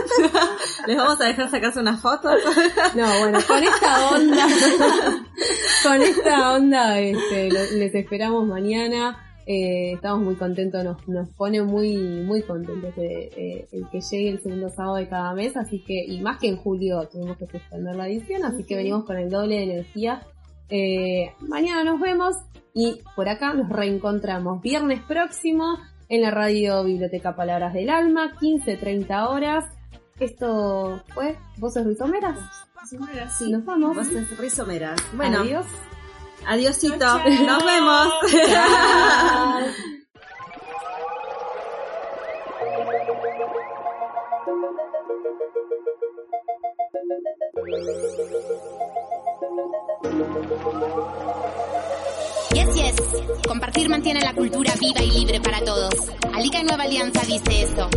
[0.87, 2.35] les vamos a dejar sacarse unas fotos.
[2.95, 4.47] No, bueno, con esta onda.
[5.83, 9.27] con esta onda, este, les esperamos mañana.
[9.53, 14.31] Eh, estamos muy contentos, nos, nos pone muy, muy contentos de, eh, el que llegue
[14.31, 17.47] el segundo sábado de cada mes, así que, y más que en julio tuvimos que
[17.47, 20.23] suspender la edición, así que venimos con el doble de energía.
[20.71, 22.37] Eh, mañana nos vemos
[22.75, 29.29] y por acá nos reencontramos viernes próximo en la radio Biblioteca Palabras del Alma, 15-30
[29.29, 29.65] horas.
[30.19, 32.39] Esto fue Voces Rizomeras.
[33.39, 33.97] Sí, nos vamos.
[33.97, 34.99] Voces rizomeras.
[35.15, 35.67] Bueno, Adiós.
[36.47, 37.47] adiosito, Chao, chao.
[37.47, 38.09] nos vemos.
[52.55, 52.95] Yes, yes.
[53.47, 55.95] Compartir mantiene la cultura viva y libre para todos.
[56.33, 57.89] Alica y Nueva Alianza dice eso.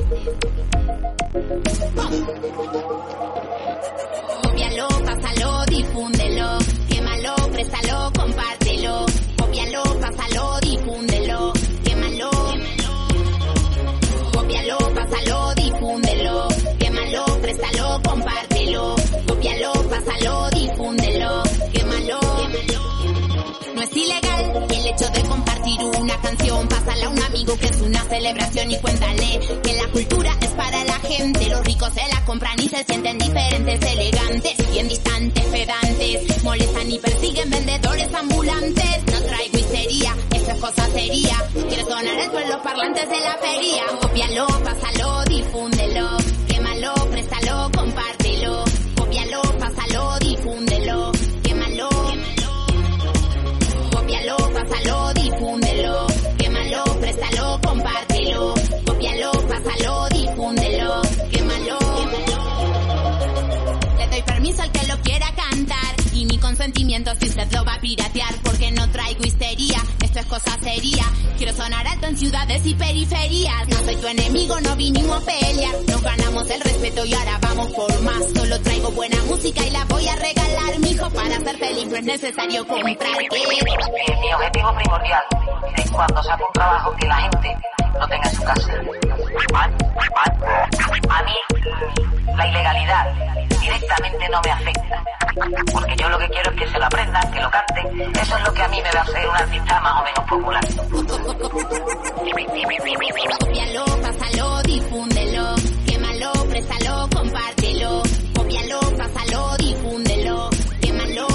[4.43, 6.57] Cópialo, pásalo, difúndelo.
[6.89, 9.05] Quémalo, préstalo, compártelo.
[9.37, 11.53] Cópialo, pásalo, difúndelo.
[11.83, 12.31] Quémalo.
[14.33, 16.47] Cópialo, pásalo, difúndelo.
[16.77, 18.12] Quémalo, préstalo, compártelo.
[19.27, 21.43] Cópialo, pásalo, difúndelo.
[21.71, 22.19] Quémalo.
[23.75, 26.67] No es ilegal el hecho de compartir una canción.
[26.67, 30.83] Pásala a un amigo que es una celebración y cuéntale que la cultura es para
[30.83, 31.49] la gente.
[31.49, 36.43] Los ricos se la compran y se sienten diferentes, elegantes, bien distantes, pedantes.
[36.43, 39.03] Molestan y persiguen vendedores ambulantes.
[39.11, 41.35] No traigo histeria, esto es cosa seria.
[41.67, 43.83] Quiero sonar en los parlantes de la feria.
[44.01, 46.32] Cópialo, pásalo, difúndelo.
[50.43, 51.11] Difúndelo.
[51.41, 51.89] Quémalo,
[53.91, 56.07] Cópialo, pásalo, difúndelo.
[56.37, 58.53] Quémalo, préstalo, compártelo.
[58.85, 61.01] Cópialo, pásalo, difúndelo.
[61.31, 61.77] Quémalo.
[63.97, 65.95] Le doy permiso al que lo quiera cantar.
[66.13, 68.35] Y mi consentimiento si usted lo va a piratear.
[68.43, 71.05] Porque no traigo histeria, esto es cosa seria.
[72.13, 73.67] En ciudades y periferias.
[73.69, 75.73] No soy tu enemigo, no vinimos a pelear.
[75.87, 78.23] Nos ganamos el respeto y ahora vamos por más.
[78.35, 81.09] Solo traigo buena música y la voy a regalar, mijo.
[81.09, 83.17] Para ser feliz no es necesario comprar.
[83.17, 85.23] Mi, objetivo primordial
[85.75, 87.57] es cuando saco un trabajo que la gente
[87.99, 88.73] lo tenga en su casa.
[91.09, 91.33] A mí
[92.35, 93.05] la ilegalidad
[93.59, 95.03] directamente no me afecta.
[95.71, 98.15] Porque yo lo que quiero es que se lo aprendan, que lo canten.
[98.15, 100.29] Eso es lo que a mí me va a hacer un artista más o menos
[100.29, 100.63] popular.
[103.39, 105.55] Cópialo, pásalo, difúndelo.
[105.87, 108.03] Quémalo, préstalo, compártelo.
[108.35, 110.49] Cópialo, pásalo, difúndelo.
[110.81, 111.27] Quémalo.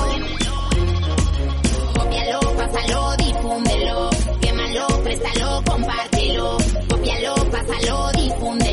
[1.95, 4.11] Cópialo, pásalo, difúndelo.
[4.41, 6.57] Quémalo, préstalo, compártelo.
[6.89, 8.68] Cópialo, pásalo, difúndelo.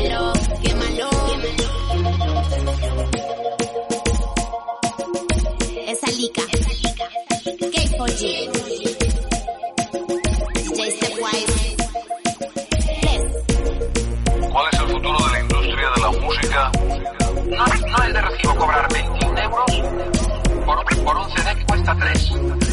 [18.06, 19.82] es de recibo cobrar 21 euros
[20.64, 22.65] por, por un CD que cuesta 3.